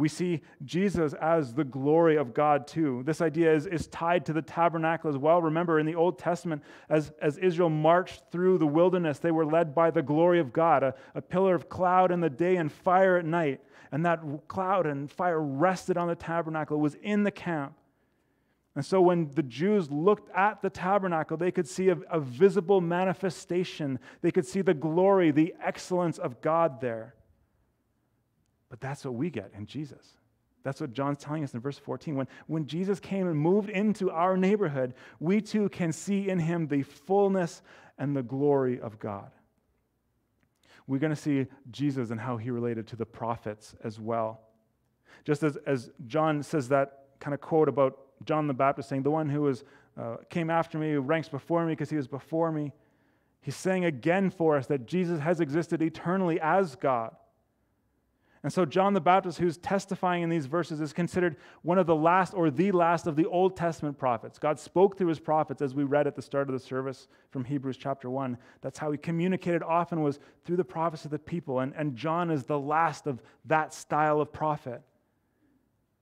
We 0.00 0.08
see 0.08 0.40
Jesus 0.64 1.12
as 1.12 1.52
the 1.52 1.62
glory 1.62 2.16
of 2.16 2.32
God, 2.32 2.66
too. 2.66 3.02
This 3.04 3.20
idea 3.20 3.52
is, 3.54 3.66
is 3.66 3.86
tied 3.88 4.24
to 4.24 4.32
the 4.32 4.40
tabernacle 4.40 5.10
as 5.10 5.18
well. 5.18 5.42
Remember, 5.42 5.78
in 5.78 5.84
the 5.84 5.94
Old 5.94 6.18
Testament, 6.18 6.62
as, 6.88 7.12
as 7.20 7.36
Israel 7.36 7.68
marched 7.68 8.22
through 8.32 8.56
the 8.56 8.66
wilderness, 8.66 9.18
they 9.18 9.30
were 9.30 9.44
led 9.44 9.74
by 9.74 9.90
the 9.90 10.00
glory 10.00 10.40
of 10.40 10.54
God, 10.54 10.82
a, 10.82 10.94
a 11.14 11.20
pillar 11.20 11.54
of 11.54 11.68
cloud 11.68 12.12
in 12.12 12.20
the 12.20 12.30
day 12.30 12.56
and 12.56 12.72
fire 12.72 13.18
at 13.18 13.26
night. 13.26 13.60
And 13.92 14.06
that 14.06 14.22
cloud 14.48 14.86
and 14.86 15.10
fire 15.10 15.38
rested 15.38 15.98
on 15.98 16.08
the 16.08 16.14
tabernacle, 16.14 16.78
it 16.78 16.80
was 16.80 16.96
in 17.02 17.22
the 17.22 17.30
camp. 17.30 17.74
And 18.74 18.86
so 18.86 19.02
when 19.02 19.30
the 19.34 19.42
Jews 19.42 19.90
looked 19.90 20.34
at 20.34 20.62
the 20.62 20.70
tabernacle, 20.70 21.36
they 21.36 21.50
could 21.50 21.68
see 21.68 21.90
a, 21.90 21.98
a 22.10 22.20
visible 22.20 22.80
manifestation. 22.80 23.98
They 24.22 24.30
could 24.30 24.46
see 24.46 24.62
the 24.62 24.72
glory, 24.72 25.30
the 25.30 25.54
excellence 25.62 26.16
of 26.16 26.40
God 26.40 26.80
there. 26.80 27.14
But 28.70 28.80
that's 28.80 29.04
what 29.04 29.14
we 29.14 29.28
get 29.28 29.50
in 29.56 29.66
Jesus. 29.66 30.16
That's 30.62 30.80
what 30.80 30.92
John's 30.92 31.18
telling 31.18 31.42
us 31.42 31.54
in 31.54 31.60
verse 31.60 31.78
14. 31.78 32.14
When, 32.14 32.28
when 32.46 32.66
Jesus 32.66 33.00
came 33.00 33.26
and 33.26 33.36
moved 33.36 33.70
into 33.70 34.10
our 34.10 34.36
neighborhood, 34.36 34.94
we 35.18 35.40
too 35.40 35.68
can 35.68 35.92
see 35.92 36.28
in 36.28 36.38
him 36.38 36.68
the 36.68 36.82
fullness 36.82 37.62
and 37.98 38.16
the 38.16 38.22
glory 38.22 38.80
of 38.80 38.98
God. 38.98 39.30
We're 40.86 40.98
going 40.98 41.14
to 41.14 41.16
see 41.20 41.46
Jesus 41.70 42.10
and 42.10 42.20
how 42.20 42.36
he 42.36 42.50
related 42.50 42.86
to 42.88 42.96
the 42.96 43.06
prophets 43.06 43.74
as 43.84 43.98
well. 43.98 44.40
Just 45.24 45.42
as, 45.42 45.56
as 45.66 45.90
John 46.06 46.42
says 46.42 46.68
that 46.68 47.06
kind 47.20 47.34
of 47.34 47.40
quote 47.40 47.68
about 47.68 47.98
John 48.24 48.46
the 48.46 48.54
Baptist 48.54 48.88
saying, 48.88 49.02
The 49.02 49.10
one 49.10 49.28
who 49.28 49.42
was, 49.42 49.64
uh, 49.98 50.16
came 50.28 50.50
after 50.50 50.78
me, 50.78 50.94
ranks 50.94 51.28
before 51.28 51.64
me 51.64 51.72
because 51.72 51.90
he 51.90 51.96
was 51.96 52.08
before 52.08 52.52
me. 52.52 52.72
He's 53.40 53.56
saying 53.56 53.84
again 53.84 54.30
for 54.30 54.56
us 54.56 54.66
that 54.66 54.86
Jesus 54.86 55.20
has 55.20 55.40
existed 55.40 55.80
eternally 55.80 56.40
as 56.40 56.76
God. 56.76 57.14
And 58.42 58.50
so, 58.50 58.64
John 58.64 58.94
the 58.94 59.02
Baptist, 59.02 59.38
who's 59.38 59.58
testifying 59.58 60.22
in 60.22 60.30
these 60.30 60.46
verses, 60.46 60.80
is 60.80 60.94
considered 60.94 61.36
one 61.60 61.76
of 61.76 61.86
the 61.86 61.94
last 61.94 62.32
or 62.32 62.50
the 62.50 62.72
last 62.72 63.06
of 63.06 63.14
the 63.14 63.26
Old 63.26 63.54
Testament 63.54 63.98
prophets. 63.98 64.38
God 64.38 64.58
spoke 64.58 64.96
through 64.96 65.08
his 65.08 65.20
prophets, 65.20 65.60
as 65.60 65.74
we 65.74 65.84
read 65.84 66.06
at 66.06 66.16
the 66.16 66.22
start 66.22 66.48
of 66.48 66.54
the 66.54 66.58
service 66.58 67.06
from 67.30 67.44
Hebrews 67.44 67.76
chapter 67.76 68.08
1. 68.08 68.38
That's 68.62 68.78
how 68.78 68.92
he 68.92 68.96
communicated 68.96 69.62
often, 69.62 70.00
was 70.00 70.20
through 70.46 70.56
the 70.56 70.64
prophets 70.64 71.04
of 71.04 71.10
the 71.10 71.18
people. 71.18 71.60
And, 71.60 71.74
and 71.76 71.94
John 71.94 72.30
is 72.30 72.44
the 72.44 72.58
last 72.58 73.06
of 73.06 73.22
that 73.44 73.74
style 73.74 74.22
of 74.22 74.32
prophet. 74.32 74.80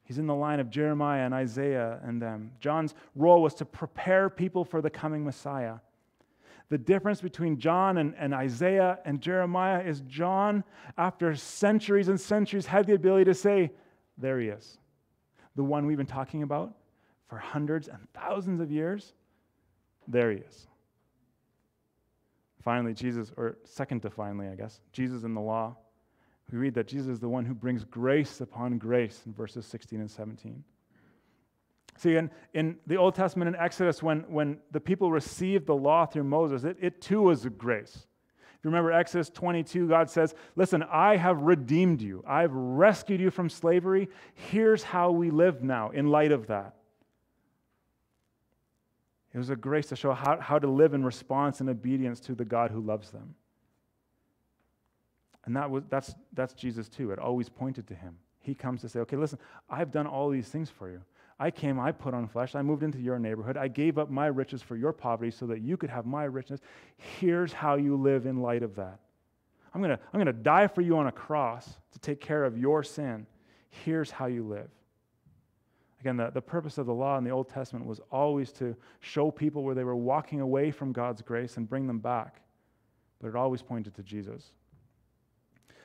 He's 0.04 0.18
in 0.18 0.28
the 0.28 0.34
line 0.34 0.60
of 0.60 0.70
Jeremiah 0.70 1.24
and 1.24 1.34
Isaiah 1.34 1.98
and 2.04 2.22
them. 2.22 2.52
John's 2.60 2.94
role 3.16 3.42
was 3.42 3.54
to 3.54 3.64
prepare 3.64 4.30
people 4.30 4.64
for 4.64 4.80
the 4.80 4.90
coming 4.90 5.24
Messiah. 5.24 5.78
The 6.70 6.78
difference 6.78 7.20
between 7.20 7.58
John 7.58 7.96
and, 7.98 8.14
and 8.18 8.34
Isaiah 8.34 8.98
and 9.04 9.20
Jeremiah 9.20 9.82
is 9.82 10.00
John, 10.02 10.64
after 10.98 11.34
centuries 11.34 12.08
and 12.08 12.20
centuries, 12.20 12.66
had 12.66 12.86
the 12.86 12.94
ability 12.94 13.24
to 13.26 13.34
say, 13.34 13.72
There 14.18 14.38
he 14.38 14.48
is. 14.48 14.78
The 15.56 15.64
one 15.64 15.86
we've 15.86 15.96
been 15.96 16.06
talking 16.06 16.42
about 16.42 16.74
for 17.28 17.38
hundreds 17.38 17.88
and 17.88 17.98
thousands 18.12 18.60
of 18.60 18.70
years, 18.70 19.14
there 20.06 20.30
he 20.30 20.38
is. 20.38 20.66
Finally, 22.62 22.92
Jesus, 22.92 23.32
or 23.36 23.56
second 23.64 24.02
to 24.02 24.10
finally, 24.10 24.48
I 24.48 24.54
guess, 24.54 24.80
Jesus 24.92 25.24
in 25.24 25.34
the 25.34 25.40
law. 25.40 25.76
We 26.50 26.58
read 26.58 26.74
that 26.74 26.86
Jesus 26.86 27.08
is 27.08 27.20
the 27.20 27.28
one 27.28 27.44
who 27.44 27.54
brings 27.54 27.84
grace 27.84 28.40
upon 28.40 28.78
grace 28.78 29.22
in 29.26 29.32
verses 29.32 29.66
16 29.66 30.00
and 30.00 30.10
17. 30.10 30.64
See, 31.98 32.14
in, 32.14 32.30
in 32.54 32.76
the 32.86 32.96
Old 32.96 33.16
Testament, 33.16 33.48
in 33.48 33.60
Exodus, 33.60 34.02
when, 34.02 34.20
when 34.28 34.58
the 34.70 34.78
people 34.78 35.10
received 35.10 35.66
the 35.66 35.74
law 35.74 36.06
through 36.06 36.24
Moses, 36.24 36.62
it, 36.62 36.76
it 36.80 37.02
too 37.02 37.22
was 37.22 37.44
a 37.44 37.50
grace. 37.50 38.06
If 38.58 38.64
you 38.64 38.70
remember 38.70 38.92
Exodus 38.92 39.30
22, 39.30 39.88
God 39.88 40.08
says, 40.08 40.34
Listen, 40.54 40.84
I 40.84 41.16
have 41.16 41.42
redeemed 41.42 42.00
you. 42.00 42.22
I've 42.26 42.52
rescued 42.52 43.20
you 43.20 43.32
from 43.32 43.50
slavery. 43.50 44.08
Here's 44.34 44.84
how 44.84 45.10
we 45.10 45.30
live 45.30 45.62
now 45.62 45.90
in 45.90 46.06
light 46.06 46.30
of 46.30 46.46
that. 46.46 46.76
It 49.34 49.38
was 49.38 49.50
a 49.50 49.56
grace 49.56 49.88
to 49.88 49.96
show 49.96 50.12
how, 50.12 50.38
how 50.40 50.58
to 50.60 50.68
live 50.68 50.94
in 50.94 51.04
response 51.04 51.60
and 51.60 51.68
obedience 51.68 52.20
to 52.20 52.34
the 52.36 52.44
God 52.44 52.70
who 52.70 52.80
loves 52.80 53.10
them. 53.10 53.34
And 55.44 55.56
that 55.56 55.68
was, 55.68 55.82
that's, 55.88 56.14
that's 56.32 56.54
Jesus 56.54 56.88
too. 56.88 57.10
It 57.10 57.18
always 57.18 57.48
pointed 57.48 57.88
to 57.88 57.94
him. 57.94 58.16
He 58.40 58.54
comes 58.54 58.82
to 58.82 58.88
say, 58.88 59.00
Okay, 59.00 59.16
listen, 59.16 59.38
I've 59.68 59.90
done 59.90 60.06
all 60.06 60.30
these 60.30 60.48
things 60.48 60.70
for 60.70 60.90
you. 60.90 61.02
I 61.40 61.50
came, 61.50 61.78
I 61.78 61.92
put 61.92 62.14
on 62.14 62.26
flesh, 62.26 62.54
I 62.54 62.62
moved 62.62 62.82
into 62.82 62.98
your 62.98 63.18
neighborhood, 63.18 63.56
I 63.56 63.68
gave 63.68 63.96
up 63.96 64.10
my 64.10 64.26
riches 64.26 64.60
for 64.60 64.76
your 64.76 64.92
poverty 64.92 65.30
so 65.30 65.46
that 65.46 65.60
you 65.60 65.76
could 65.76 65.90
have 65.90 66.04
my 66.04 66.24
richness. 66.24 66.60
Here's 66.96 67.52
how 67.52 67.76
you 67.76 67.96
live 67.96 68.26
in 68.26 68.42
light 68.42 68.62
of 68.62 68.74
that. 68.76 68.98
I'm 69.74 69.80
going 69.80 69.96
to 69.96 70.02
I'm 70.12 70.18
going 70.18 70.26
to 70.26 70.32
die 70.32 70.66
for 70.66 70.80
you 70.80 70.96
on 70.96 71.06
a 71.06 71.12
cross 71.12 71.76
to 71.92 71.98
take 72.00 72.20
care 72.20 72.44
of 72.44 72.58
your 72.58 72.82
sin. 72.82 73.26
Here's 73.70 74.10
how 74.10 74.26
you 74.26 74.42
live. 74.42 74.70
Again, 76.00 76.16
the, 76.16 76.30
the 76.30 76.40
purpose 76.40 76.78
of 76.78 76.86
the 76.86 76.94
law 76.94 77.18
in 77.18 77.24
the 77.24 77.30
Old 77.30 77.48
Testament 77.48 77.84
was 77.84 78.00
always 78.10 78.52
to 78.52 78.76
show 79.00 79.30
people 79.30 79.64
where 79.64 79.74
they 79.74 79.84
were 79.84 79.96
walking 79.96 80.40
away 80.40 80.70
from 80.70 80.92
God's 80.92 81.22
grace 81.22 81.56
and 81.56 81.68
bring 81.68 81.86
them 81.86 81.98
back. 81.98 82.40
But 83.20 83.28
it 83.28 83.36
always 83.36 83.62
pointed 83.62 83.94
to 83.96 84.02
Jesus. 84.02 84.52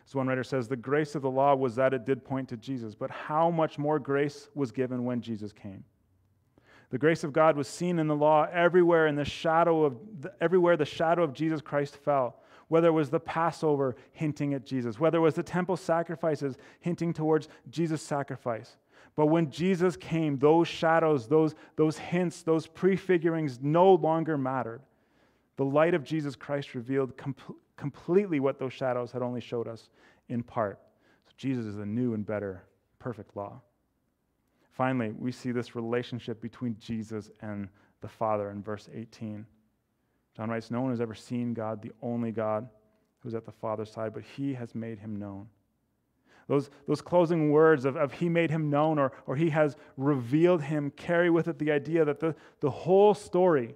So 0.06 0.20
one 0.20 0.28
writer 0.28 0.44
says, 0.44 0.68
The 0.68 0.76
grace 0.76 1.16
of 1.16 1.22
the 1.22 1.32
law 1.32 1.56
was 1.56 1.76
that 1.76 1.94
it 1.94 2.06
did 2.06 2.24
point 2.24 2.50
to 2.50 2.58
Jesus, 2.58 2.96
but 2.96 3.10
how 3.10 3.50
much 3.50 3.78
more 3.78 4.00
grace 4.00 4.50
was 4.54 4.72
given 4.72 5.06
when 5.06 5.22
Jesus 5.22 5.52
came? 5.52 5.84
The 6.89 6.98
grace 7.00 7.24
of 7.24 7.34
God 7.34 7.58
was 7.58 7.68
seen 7.68 7.98
in 7.98 8.08
the 8.08 8.16
law 8.16 8.48
everywhere 8.52 9.08
in 9.08 9.16
the 9.16 9.26
shadow 9.26 9.84
of 9.84 9.98
everywhere 10.39 10.78
the 10.78 10.86
shadow 10.86 11.24
of 11.24 11.34
Jesus 11.34 11.62
Christ 11.62 11.96
fell. 11.98 12.39
whether 12.68 12.88
it 12.88 12.92
was 12.92 13.10
the 13.10 13.20
Passover 13.20 13.96
hinting 14.13 14.54
at 14.54 14.66
Jesus, 14.66 15.00
whether 15.00 15.20
it 15.20 15.22
was 15.22 15.36
the 15.36 15.44
temple 15.44 15.78
sacrifices 15.78 16.58
hinting 16.80 17.13
towards 17.13 17.48
Jesus' 17.70 18.02
sacrifice. 18.02 18.78
But 19.16 19.28
when 19.28 19.52
Jesus 19.52 19.96
came, 19.96 20.39
those 20.39 20.68
shadows, 20.68 21.28
those, 21.28 21.54
those 21.76 21.98
hints, 21.98 22.42
those 22.42 22.66
prefigurings 22.66 23.62
no 23.62 23.94
longer 23.94 24.38
mattered. 24.38 24.82
The 25.58 25.66
light 25.66 25.94
of 25.94 26.04
Jesus 26.04 26.36
Christ 26.36 26.74
revealed 26.74 27.16
com- 27.16 27.36
completely 27.78 28.40
what 28.40 28.60
those 28.60 28.74
shadows 28.74 29.12
had 29.12 29.22
only 29.22 29.42
showed 29.42 29.68
us 29.68 29.90
in 30.30 30.44
part. 30.44 30.80
So 31.26 31.34
Jesus 31.38 31.66
is 31.66 31.78
a 31.78 31.86
new 31.86 32.14
and 32.14 32.26
better, 32.26 32.64
perfect 33.00 33.36
law. 33.36 33.62
Finally, 34.72 35.12
we 35.12 35.32
see 35.32 35.52
this 35.52 35.76
relationship 35.76 36.42
between 36.42 36.76
Jesus 36.80 37.30
and 37.42 37.70
the 38.02 38.08
Father 38.08 38.50
in 38.50 38.62
verse 38.62 38.90
18. 38.94 39.46
John 40.36 40.50
writes, 40.50 40.72
No 40.72 40.82
one 40.82 40.92
has 40.92 41.02
ever 41.02 41.14
seen 41.14 41.54
God, 41.54 41.82
the 41.82 41.92
only 42.02 42.32
God 42.32 42.68
who's 43.20 43.36
at 43.36 43.46
the 43.46 43.52
Father's 43.52 43.92
side, 43.92 44.14
but 44.14 44.24
he 44.24 44.54
has 44.54 44.74
made 44.74 45.00
him 45.00 45.18
known. 45.18 45.48
Those, 46.48 46.70
those 46.88 47.02
closing 47.02 47.52
words 47.52 47.86
of, 47.86 47.96
of 47.96 48.12
he 48.12 48.28
made 48.28 48.50
him 48.50 48.70
known 48.70 49.00
or, 49.00 49.14
or 49.26 49.36
he 49.36 49.50
has 49.52 49.78
revealed 49.96 50.62
him 50.62 50.92
carry 50.98 51.30
with 51.30 51.48
it 51.48 51.58
the 51.58 51.72
idea 51.72 52.04
that 52.04 52.20
the, 52.20 52.36
the 52.60 52.70
whole 52.70 53.14
story 53.14 53.76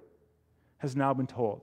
has 0.78 0.94
now 0.94 1.14
been 1.14 1.26
told. 1.26 1.62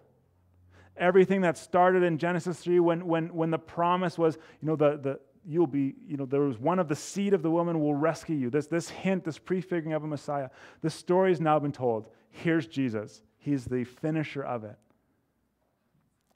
Everything 0.97 1.41
that 1.41 1.57
started 1.57 2.03
in 2.03 2.17
Genesis 2.17 2.59
3 2.59 2.79
when, 2.79 3.05
when, 3.05 3.33
when 3.33 3.51
the 3.51 3.57
promise 3.57 4.17
was, 4.17 4.37
you 4.61 4.67
know, 4.67 4.75
the, 4.75 4.97
the, 4.97 5.19
you'll 5.45 5.67
be, 5.67 5.95
you 6.07 6.17
know, 6.17 6.25
there 6.25 6.41
was 6.41 6.57
one 6.57 6.79
of 6.79 6.87
the 6.87 6.95
seed 6.95 7.33
of 7.33 7.43
the 7.43 7.51
woman 7.51 7.79
will 7.79 7.93
rescue 7.93 8.35
you. 8.35 8.49
This, 8.49 8.67
this 8.67 8.89
hint, 8.89 9.23
this 9.23 9.37
prefiguring 9.37 9.93
of 9.93 10.03
a 10.03 10.07
Messiah. 10.07 10.49
The 10.81 10.89
story 10.89 11.31
has 11.31 11.41
now 11.41 11.59
been 11.59 11.71
told. 11.71 12.07
Here's 12.29 12.67
Jesus. 12.67 13.21
He's 13.37 13.65
the 13.65 13.83
finisher 13.83 14.43
of 14.43 14.63
it. 14.63 14.77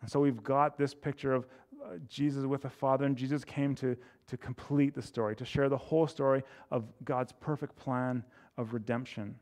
And 0.02 0.10
so 0.10 0.20
we've 0.20 0.44
got 0.44 0.78
this 0.78 0.94
picture 0.94 1.34
of 1.34 1.46
uh, 1.84 1.96
Jesus 2.08 2.46
with 2.46 2.62
the 2.62 2.70
Father, 2.70 3.06
and 3.06 3.16
Jesus 3.16 3.44
came 3.44 3.74
to, 3.76 3.98
to 4.28 4.38
complete 4.38 4.94
the 4.94 5.02
story, 5.02 5.36
to 5.36 5.46
share 5.46 5.70
the 5.70 5.78
whole 5.78 6.08
story 6.08 6.44
of 6.72 6.86
God's 7.04 7.32
perfect 7.40 7.76
plan 7.76 8.24
of 8.58 8.74
redemption. 8.74 9.36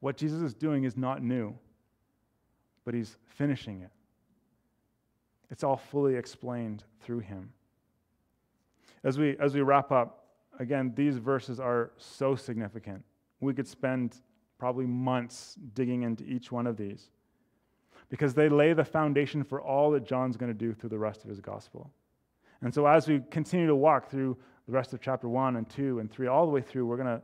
What 0.00 0.16
Jesus 0.16 0.42
is 0.42 0.54
doing 0.54 0.84
is 0.84 0.96
not 0.96 1.22
new, 1.22 1.54
but 2.84 2.94
he's 2.94 3.16
finishing 3.26 3.82
it. 3.82 3.90
It's 5.50 5.64
all 5.64 5.76
fully 5.76 6.14
explained 6.14 6.84
through 7.00 7.20
him. 7.20 7.50
As 9.02 9.18
we, 9.18 9.36
as 9.38 9.54
we 9.54 9.62
wrap 9.62 9.90
up, 9.90 10.26
again, 10.58 10.92
these 10.94 11.16
verses 11.16 11.58
are 11.58 11.92
so 11.96 12.36
significant. 12.36 13.02
We 13.40 13.54
could 13.54 13.66
spend 13.66 14.16
probably 14.58 14.86
months 14.86 15.56
digging 15.74 16.02
into 16.02 16.24
each 16.24 16.52
one 16.52 16.66
of 16.66 16.76
these 16.76 17.10
because 18.10 18.34
they 18.34 18.48
lay 18.48 18.74
the 18.74 18.84
foundation 18.84 19.42
for 19.42 19.60
all 19.60 19.90
that 19.92 20.04
John's 20.04 20.36
going 20.36 20.52
to 20.52 20.58
do 20.58 20.74
through 20.74 20.90
the 20.90 20.98
rest 20.98 21.24
of 21.24 21.30
his 21.30 21.40
gospel. 21.40 21.90
And 22.62 22.74
so, 22.74 22.86
as 22.86 23.08
we 23.08 23.22
continue 23.30 23.66
to 23.66 23.74
walk 23.74 24.10
through 24.10 24.36
the 24.66 24.72
rest 24.72 24.92
of 24.92 25.00
chapter 25.00 25.28
1 25.28 25.56
and 25.56 25.68
2 25.68 26.00
and 26.00 26.10
3, 26.10 26.26
all 26.26 26.44
the 26.44 26.52
way 26.52 26.60
through, 26.60 26.86
we're 26.86 26.96
going 26.96 27.06
to 27.18 27.22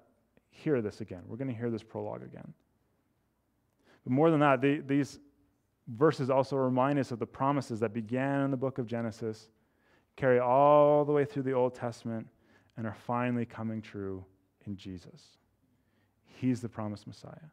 hear 0.51 0.81
this 0.81 1.03
again. 1.03 1.23
We're 1.27 1.37
going 1.37 1.49
to 1.49 1.55
hear 1.55 1.69
this 1.69 1.83
prologue 1.83 2.23
again. 2.23 2.55
But 4.05 4.13
more 4.13 4.31
than 4.31 4.41
that, 4.41 4.63
the, 4.63 4.81
these 4.87 5.19
verses 5.89 6.31
also 6.31 6.57
remind 6.57 6.99
us 6.99 7.13
of 7.13 7.19
the 7.19 7.27
promises 7.27 7.81
that 7.81 7.93
began 7.93 8.43
in 8.43 8.51
the 8.51 8.57
book 8.57 8.79
of 8.79 8.87
Genesis, 8.87 9.51
carry 10.17 10.39
all 10.39 11.05
the 11.05 11.13
way 11.13 11.25
through 11.25 11.43
the 11.43 11.53
Old 11.53 11.75
Testament, 11.75 12.27
and 12.77 12.87
are 12.87 12.97
finally 13.07 13.47
coming 13.47 13.81
true 13.81 14.25
in 14.67 14.77
Jesus. 14.77 15.39
He's 16.25 16.61
the 16.61 16.69
promised 16.69 17.07
Messiah. 17.07 17.51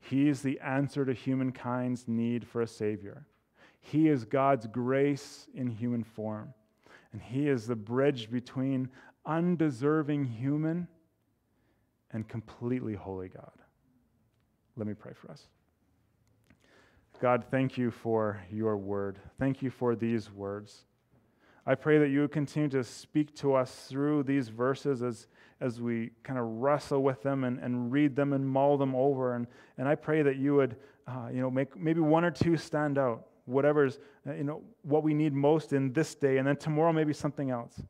He 0.00 0.28
is 0.28 0.42
the 0.42 0.58
answer 0.60 1.04
to 1.04 1.12
humankind's 1.12 2.08
need 2.08 2.46
for 2.46 2.62
a 2.62 2.66
Savior. 2.66 3.26
He 3.80 4.08
is 4.08 4.24
God's 4.24 4.66
grace 4.66 5.46
in 5.54 5.68
human 5.68 6.02
form. 6.02 6.52
And 7.12 7.22
He 7.22 7.48
is 7.48 7.66
the 7.66 7.76
bridge 7.76 8.30
between 8.30 8.90
undeserving 9.24 10.24
human 10.24 10.88
and 12.12 12.28
completely 12.28 12.94
holy 12.94 13.28
God. 13.28 13.52
Let 14.76 14.86
me 14.86 14.94
pray 14.94 15.12
for 15.14 15.30
us. 15.30 15.48
God, 17.20 17.44
thank 17.50 17.78
you 17.78 17.90
for 17.90 18.42
your 18.50 18.76
word. 18.76 19.18
Thank 19.38 19.62
you 19.62 19.70
for 19.70 19.96
these 19.96 20.30
words. 20.30 20.84
I 21.64 21.74
pray 21.74 21.98
that 21.98 22.08
you 22.08 22.20
would 22.20 22.30
continue 22.30 22.68
to 22.70 22.84
speak 22.84 23.34
to 23.36 23.54
us 23.54 23.86
through 23.88 24.24
these 24.24 24.48
verses 24.48 25.02
as, 25.02 25.26
as 25.60 25.80
we 25.80 26.10
kind 26.22 26.38
of 26.38 26.44
wrestle 26.44 27.02
with 27.02 27.22
them 27.22 27.44
and, 27.44 27.58
and 27.58 27.90
read 27.90 28.14
them 28.14 28.34
and 28.34 28.46
mull 28.46 28.76
them 28.76 28.94
over. 28.94 29.34
And, 29.34 29.46
and 29.78 29.88
I 29.88 29.94
pray 29.94 30.22
that 30.22 30.36
you 30.36 30.54
would, 30.56 30.76
uh, 31.08 31.28
you 31.32 31.40
know, 31.40 31.50
make 31.50 31.74
maybe 31.74 32.00
one 32.00 32.24
or 32.24 32.30
two 32.30 32.58
stand 32.58 32.98
out, 32.98 33.26
whatever's, 33.46 33.98
uh, 34.28 34.34
you 34.34 34.44
know, 34.44 34.62
what 34.82 35.02
we 35.02 35.14
need 35.14 35.32
most 35.32 35.72
in 35.72 35.94
this 35.94 36.14
day. 36.14 36.36
And 36.36 36.46
then 36.46 36.56
tomorrow, 36.56 36.92
maybe 36.92 37.14
something 37.14 37.50
else. 37.50 37.82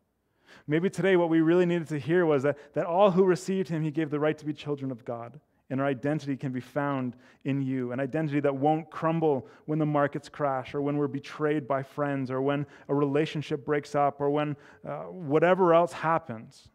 Maybe 0.68 0.88
today, 0.88 1.16
what 1.16 1.30
we 1.30 1.40
really 1.40 1.66
needed 1.66 1.88
to 1.88 1.98
hear 1.98 2.24
was 2.26 2.44
that, 2.44 2.56
that 2.74 2.86
all 2.86 3.10
who 3.10 3.24
received 3.24 3.68
him, 3.68 3.82
he 3.82 3.90
gave 3.90 4.10
the 4.10 4.20
right 4.20 4.38
to 4.38 4.46
be 4.46 4.52
children 4.52 4.92
of 4.92 5.04
God 5.04 5.40
and 5.70 5.80
our 5.80 5.86
identity 5.86 6.36
can 6.36 6.52
be 6.52 6.60
found 6.60 7.16
in 7.44 7.60
you 7.60 7.92
an 7.92 8.00
identity 8.00 8.40
that 8.40 8.54
won't 8.54 8.90
crumble 8.90 9.48
when 9.66 9.78
the 9.78 9.86
markets 9.86 10.28
crash 10.28 10.74
or 10.74 10.80
when 10.80 10.96
we're 10.96 11.08
betrayed 11.08 11.66
by 11.66 11.82
friends 11.82 12.30
or 12.30 12.40
when 12.40 12.66
a 12.88 12.94
relationship 12.94 13.64
breaks 13.64 13.94
up 13.94 14.20
or 14.20 14.30
when 14.30 14.56
uh, 14.86 15.04
whatever 15.04 15.74
else 15.74 15.92
happens. 15.92 16.68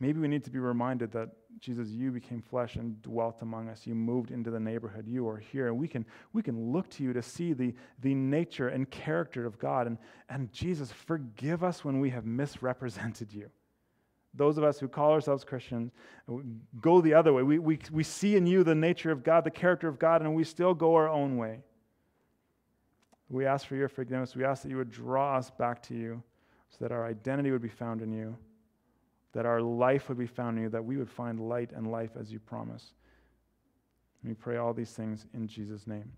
Maybe 0.00 0.20
we 0.20 0.28
need 0.28 0.44
to 0.44 0.50
be 0.50 0.58
reminded 0.58 1.12
that 1.12 1.30
Jesus, 1.60 1.88
you 1.88 2.10
became 2.10 2.42
flesh 2.42 2.76
and 2.76 3.00
dwelt 3.00 3.40
among 3.42 3.68
us. 3.68 3.86
You 3.86 3.94
moved 3.94 4.30
into 4.30 4.50
the 4.50 4.60
neighborhood. 4.60 5.06
You 5.06 5.26
are 5.28 5.38
here. 5.38 5.68
And 5.68 5.78
we 5.78 5.88
can, 5.88 6.04
we 6.32 6.42
can 6.42 6.72
look 6.72 6.90
to 6.90 7.02
you 7.02 7.12
to 7.12 7.22
see 7.22 7.52
the, 7.52 7.74
the 8.02 8.14
nature 8.14 8.68
and 8.68 8.90
character 8.90 9.46
of 9.46 9.58
God. 9.58 9.86
And, 9.86 9.96
and 10.28 10.52
Jesus, 10.52 10.90
forgive 10.90 11.62
us 11.62 11.84
when 11.84 12.00
we 12.00 12.10
have 12.10 12.26
misrepresented 12.26 13.32
you 13.32 13.50
those 14.34 14.58
of 14.58 14.64
us 14.64 14.78
who 14.78 14.88
call 14.88 15.12
ourselves 15.12 15.44
Christians 15.44 15.92
go 16.80 17.00
the 17.00 17.14
other 17.14 17.32
way. 17.32 17.42
We, 17.42 17.58
we, 17.58 17.78
we 17.92 18.02
see 18.02 18.36
in 18.36 18.46
you 18.46 18.64
the 18.64 18.74
nature 18.74 19.10
of 19.10 19.22
God, 19.22 19.44
the 19.44 19.50
character 19.50 19.88
of 19.88 19.98
God, 19.98 20.22
and 20.22 20.34
we 20.34 20.44
still 20.44 20.74
go 20.74 20.94
our 20.94 21.08
own 21.08 21.36
way. 21.36 21.60
We 23.28 23.46
ask 23.46 23.66
for 23.66 23.76
your 23.76 23.88
forgiveness. 23.88 24.36
We 24.36 24.44
ask 24.44 24.62
that 24.62 24.68
you 24.68 24.76
would 24.76 24.90
draw 24.90 25.36
us 25.36 25.50
back 25.50 25.82
to 25.84 25.94
you 25.94 26.22
so 26.70 26.78
that 26.80 26.92
our 26.92 27.06
identity 27.06 27.50
would 27.50 27.62
be 27.62 27.68
found 27.68 28.02
in 28.02 28.12
you, 28.12 28.36
that 29.32 29.46
our 29.46 29.60
life 29.60 30.08
would 30.08 30.18
be 30.18 30.26
found 30.26 30.56
in 30.58 30.64
you, 30.64 30.70
that 30.70 30.84
we 30.84 30.96
would 30.96 31.10
find 31.10 31.40
light 31.40 31.70
and 31.72 31.90
life 31.90 32.10
as 32.18 32.32
you 32.32 32.40
promise. 32.40 32.92
we 34.24 34.34
pray 34.34 34.56
all 34.56 34.74
these 34.74 34.92
things 34.92 35.26
in 35.34 35.46
Jesus' 35.46 35.86
name. 35.86 36.10